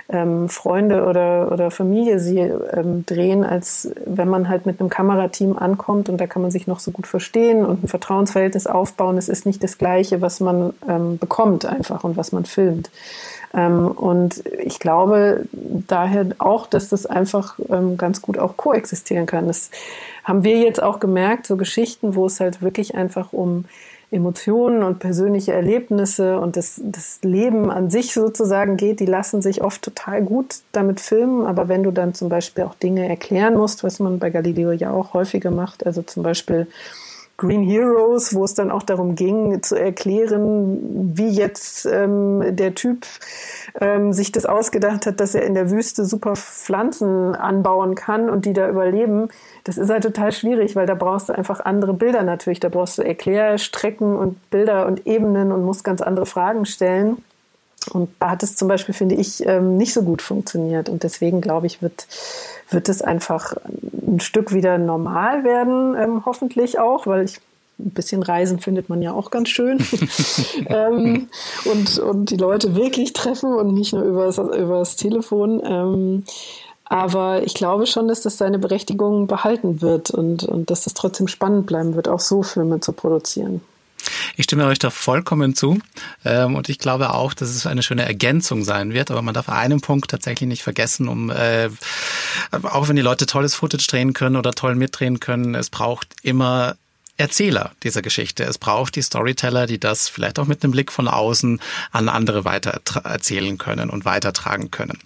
ähm, 0.10 0.50
Freunde 0.50 1.06
oder, 1.06 1.52
oder 1.52 1.72
Familie 1.72 2.20
sie 2.20 2.40
ähm, 2.40 3.06
drehen, 3.06 3.44
als 3.44 3.92
wenn 4.06 4.28
man 4.28 4.50
halt 4.50 4.66
mit 4.66 4.80
einem 4.80 4.90
Kamerateam 4.90 5.58
ankommt 5.58 6.10
und 6.10 6.20
da 6.20 6.28
kann 6.28 6.42
man 6.42 6.52
sich 6.52 6.68
noch 6.68 6.80
so 6.80 6.92
gut 6.92 7.08
verstehen 7.08 7.66
und 7.66 7.84
ein 7.84 7.88
Vertrauensverhältnis 7.88 8.68
aufbauen. 8.68 9.18
Es 9.18 9.30
ist 9.30 9.46
nicht 9.46 9.64
das 9.64 9.78
Gleiche, 9.78 10.22
was 10.22 10.42
man 10.42 10.74
ähm, 10.88 11.18
bekommt 11.18 11.66
einfach 11.66 12.04
und 12.04 12.18
was 12.18 12.32
man 12.32 12.46
filmt. 12.46 12.92
Ähm, 13.54 13.88
und 13.88 14.44
ich 14.60 14.80
glaube 14.80 15.46
daher 15.54 16.28
auch, 16.38 16.68
dass 16.68 16.90
das 16.90 17.06
einfach 17.06 17.58
ähm, 17.70 17.98
ganz 17.98 18.22
gut 18.22 18.38
auch 18.38 18.58
koexistieren 18.58 19.26
kann. 19.26 19.48
Das 19.48 19.72
haben 20.24 20.44
wir 20.44 20.60
jetzt 20.60 20.82
auch 20.84 21.00
gemerkt, 21.00 21.48
so 21.48 21.58
Geschichten, 21.58 22.16
wo 22.16 22.28
es 22.28 22.40
halt 22.40 22.62
wirklich 22.62 22.96
einfach 22.96 23.34
um 23.34 23.66
Emotionen 24.12 24.84
und 24.84 25.00
persönliche 25.00 25.54
Erlebnisse 25.54 26.38
und 26.38 26.58
das, 26.58 26.82
das 26.84 27.20
Leben 27.24 27.72
an 27.72 27.90
sich 27.90 28.14
sozusagen 28.14 28.76
geht, 28.76 29.00
die 29.00 29.06
lassen 29.06 29.42
sich 29.42 29.64
oft 29.64 29.82
total 29.82 30.22
gut 30.22 30.58
damit 30.74 31.00
filmen. 31.00 31.46
Aber 31.46 31.70
wenn 31.70 31.82
du 31.82 31.92
dann 31.92 32.14
zum 32.14 32.28
Beispiel 32.28 32.66
auch 32.66 32.76
Dinge 32.76 33.08
erklären 33.08 33.56
musst, 33.56 33.86
was 33.86 34.00
man 34.00 34.20
bei 34.20 34.30
Galileo 34.30 34.74
ja 34.74 34.92
auch 34.92 35.14
häufiger 35.14 35.50
macht, 35.50 35.86
also 35.86 36.02
zum 36.02 36.24
Beispiel 36.24 36.68
Green 37.42 37.64
Heroes, 37.64 38.36
wo 38.36 38.44
es 38.44 38.54
dann 38.54 38.70
auch 38.70 38.84
darum 38.84 39.16
ging, 39.16 39.64
zu 39.64 39.76
erklären, 39.76 41.18
wie 41.18 41.30
jetzt 41.30 41.88
ähm, 41.88 42.56
der 42.56 42.76
Typ 42.76 43.08
ähm, 43.80 44.14
sich 44.14 44.32
das 44.32 44.46
ausgedacht 44.46 45.08
hat, 45.08 45.20
dass 45.20 45.34
er 45.34 45.42
in 45.42 45.56
der 45.56 45.72
Wüste 45.72 46.06
super 46.06 46.36
Pflanzen 46.36 47.34
anbauen 47.34 47.96
kann 47.96 48.30
und 48.30 48.46
die 48.46 48.54
da 48.54 48.70
überleben. 48.70 49.30
Das 49.64 49.80
ist 49.80 49.90
halt 49.90 50.04
total 50.04 50.32
schwierig, 50.32 50.76
weil 50.76 50.86
da 50.86 50.94
brauchst 50.94 51.30
du 51.30 51.34
einfach 51.34 51.60
andere 51.62 51.96
Bilder 51.96 52.22
natürlich. 52.22 52.60
Da 52.60 52.70
brauchst 52.70 53.00
du 53.00 53.02
Erklärstrecken 53.02 54.16
und 54.16 54.52
Bilder 54.52 54.86
und 54.86 55.08
Ebenen 55.08 55.52
und 55.52 55.66
musst 55.66 55.84
ganz 55.84 56.02
andere 56.02 56.28
Fragen 56.28 56.68
stellen. 56.68 57.24
Und 57.92 58.10
da 58.20 58.30
hat 58.30 58.44
es 58.44 58.56
zum 58.56 58.68
Beispiel, 58.68 58.94
finde 58.94 59.16
ich, 59.16 59.48
ähm, 59.48 59.78
nicht 59.78 59.94
so 59.94 60.04
gut 60.04 60.22
funktioniert. 60.22 60.90
Und 60.90 61.02
deswegen, 61.02 61.42
glaube 61.42 61.66
ich, 61.66 61.82
wird, 61.82 62.06
wird 62.72 62.90
es 62.90 63.02
einfach 63.02 63.56
ein 64.08 64.20
Stück 64.20 64.54
wieder 64.54 64.78
normal 64.78 65.44
werden, 65.44 65.96
ähm, 65.96 66.26
hoffentlich 66.26 66.80
auch, 66.80 67.08
weil 67.08 67.26
ich 67.26 67.40
ein 67.80 67.92
bisschen 67.92 68.24
Reisen 68.24 68.60
findet 68.60 68.90
man 68.90 69.02
ja 69.02 69.14
auch 69.14 69.32
ganz 69.32 69.50
schön. 69.50 69.80
ähm, 70.68 71.30
und, 71.66 72.00
und 72.00 72.30
die 72.30 72.38
Leute 72.38 72.76
wirklich 72.76 73.14
treffen 73.14 73.54
und 73.54 73.74
nicht 73.74 73.94
nur 73.94 74.04
übers, 74.04 74.38
übers 74.38 74.96
Telefon. 74.96 75.62
Ähm, 75.64 76.24
aber 76.86 77.44
ich 77.44 77.54
glaube 77.54 77.88
schon, 77.88 78.08
dass 78.08 78.22
das 78.22 78.38
seine 78.38 78.60
Berechtigung 78.60 79.28
behalten 79.28 79.82
wird 79.82 80.12
und, 80.12 80.44
und 80.44 80.70
dass 80.70 80.84
das 80.84 80.94
trotzdem 80.94 81.28
spannend 81.28 81.66
bleiben 81.66 81.96
wird, 81.96 82.08
auch 82.10 82.20
so 82.20 82.44
Filme 82.44 82.82
zu 82.82 82.92
produzieren. 82.92 83.62
Ich 84.36 84.46
stimme 84.46 84.66
euch 84.66 84.80
da 84.80 84.90
vollkommen 84.90 85.56
zu. 85.56 85.80
Ähm, 86.26 86.56
und 86.56 86.70
ich 86.70 86.80
glaube 86.80 87.14
auch, 87.14 87.34
dass 87.34 87.50
es 87.50 87.66
eine 87.66 87.84
schöne 87.84 88.06
Ergänzung 88.06 88.64
sein 88.64 88.94
wird. 88.94 89.12
Aber 89.12 89.22
man 89.22 89.34
darf 89.34 89.50
einen 89.50 89.82
Punkt 89.82 90.12
tatsächlich 90.12 90.48
nicht 90.48 90.64
vergessen, 90.64 91.08
um 91.08 91.30
äh, 91.30 91.70
auch 92.64 92.88
wenn 92.88 92.96
die 92.96 93.02
Leute 93.02 93.26
tolles 93.26 93.56
Footage 93.56 93.88
drehen 93.88 94.14
können 94.14 94.36
oder 94.36 94.52
toll 94.52 94.76
mitdrehen 94.76 95.20
können, 95.20 95.56
es 95.56 95.70
braucht 95.70 96.16
immer 96.22 96.76
Erzähler 97.18 97.72
dieser 97.84 98.02
Geschichte. 98.02 98.44
Es 98.44 98.58
braucht 98.58 98.96
die 98.96 99.02
Storyteller, 99.02 99.68
die 99.68 99.80
das 99.80 100.10
vielleicht 100.10 100.40
auch 100.40 100.48
mit 100.48 100.64
einem 100.64 100.72
Blick 100.72 100.92
von 100.92 101.08
außen 101.08 101.60
an 101.92 102.10
andere 102.10 102.46
weiter 102.46 102.82
erzählen 103.04 103.58
können 103.58 103.90
und 103.90 104.06
weitertragen 104.06 104.72
können. 104.72 104.98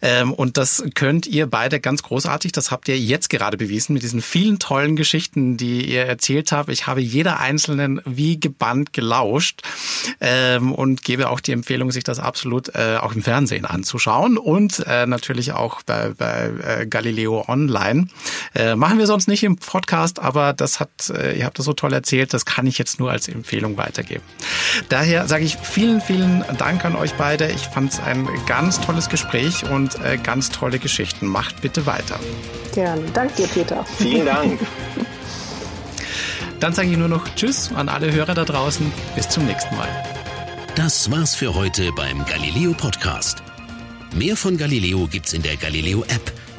Ähm, 0.00 0.32
und 0.32 0.56
das 0.56 0.82
könnt 0.94 1.26
ihr 1.26 1.46
beide 1.46 1.80
ganz 1.80 2.02
großartig. 2.02 2.52
Das 2.52 2.70
habt 2.70 2.88
ihr 2.88 2.98
jetzt 2.98 3.28
gerade 3.28 3.56
bewiesen 3.56 3.92
mit 3.92 4.02
diesen 4.02 4.22
vielen 4.22 4.58
tollen 4.58 4.96
Geschichten, 4.96 5.56
die 5.56 5.90
ihr 5.90 6.06
erzählt 6.06 6.52
habt. 6.52 6.70
Ich 6.70 6.86
habe 6.86 7.00
jeder 7.00 7.40
einzelnen 7.40 8.00
wie 8.04 8.40
gebannt 8.40 8.92
gelauscht 8.92 9.62
ähm, 10.20 10.72
und 10.72 11.02
gebe 11.02 11.28
auch 11.28 11.40
die 11.40 11.52
Empfehlung, 11.52 11.90
sich 11.90 12.04
das 12.04 12.18
absolut 12.18 12.74
äh, 12.74 12.96
auch 13.00 13.14
im 13.14 13.22
Fernsehen 13.22 13.66
anzuschauen 13.66 14.38
und 14.38 14.84
äh, 14.86 15.06
natürlich 15.06 15.52
auch 15.52 15.82
bei, 15.82 16.10
bei 16.16 16.50
äh, 16.62 16.86
Galileo 16.86 17.44
Online. 17.48 18.08
Machen 18.76 18.98
wir 18.98 19.06
sonst 19.06 19.28
nicht 19.28 19.42
im 19.44 19.56
Podcast, 19.56 20.18
aber 20.18 20.52
das 20.52 20.80
hat, 20.80 21.10
ihr 21.10 21.47
habt 21.48 21.58
das 21.58 21.66
so 21.66 21.72
toll 21.72 21.92
erzählt, 21.92 22.32
das 22.32 22.44
kann 22.44 22.66
ich 22.66 22.78
jetzt 22.78 23.00
nur 23.00 23.10
als 23.10 23.26
Empfehlung 23.26 23.76
weitergeben. 23.76 24.22
Daher 24.88 25.26
sage 25.26 25.44
ich 25.44 25.56
vielen, 25.56 26.00
vielen 26.00 26.44
Dank 26.58 26.84
an 26.84 26.94
euch 26.94 27.14
beide. 27.14 27.50
Ich 27.50 27.62
fand 27.62 27.92
es 27.92 28.00
ein 28.00 28.28
ganz 28.46 28.80
tolles 28.80 29.08
Gespräch 29.08 29.68
und 29.68 30.00
äh, 30.04 30.18
ganz 30.18 30.50
tolle 30.50 30.78
Geschichten. 30.78 31.26
Macht 31.26 31.60
bitte 31.62 31.86
weiter. 31.86 32.20
Gerne. 32.74 33.02
Danke 33.12 33.34
dir, 33.34 33.48
Peter. 33.48 33.84
Vielen 33.96 34.26
Dank. 34.26 34.60
Dann 36.60 36.72
sage 36.72 36.90
ich 36.90 36.96
nur 36.96 37.08
noch 37.08 37.26
Tschüss 37.34 37.72
an 37.72 37.88
alle 37.88 38.12
Hörer 38.12 38.34
da 38.34 38.44
draußen. 38.44 38.92
Bis 39.14 39.28
zum 39.28 39.46
nächsten 39.46 39.74
Mal. 39.76 39.88
Das 40.74 41.10
war's 41.10 41.34
für 41.34 41.54
heute 41.54 41.90
beim 41.92 42.24
Galileo 42.24 42.72
Podcast. 42.72 43.42
Mehr 44.14 44.36
von 44.36 44.56
Galileo 44.56 45.06
gibt's 45.06 45.32
in 45.32 45.42
der 45.42 45.56
Galileo 45.56 46.02
App, 46.04 46.32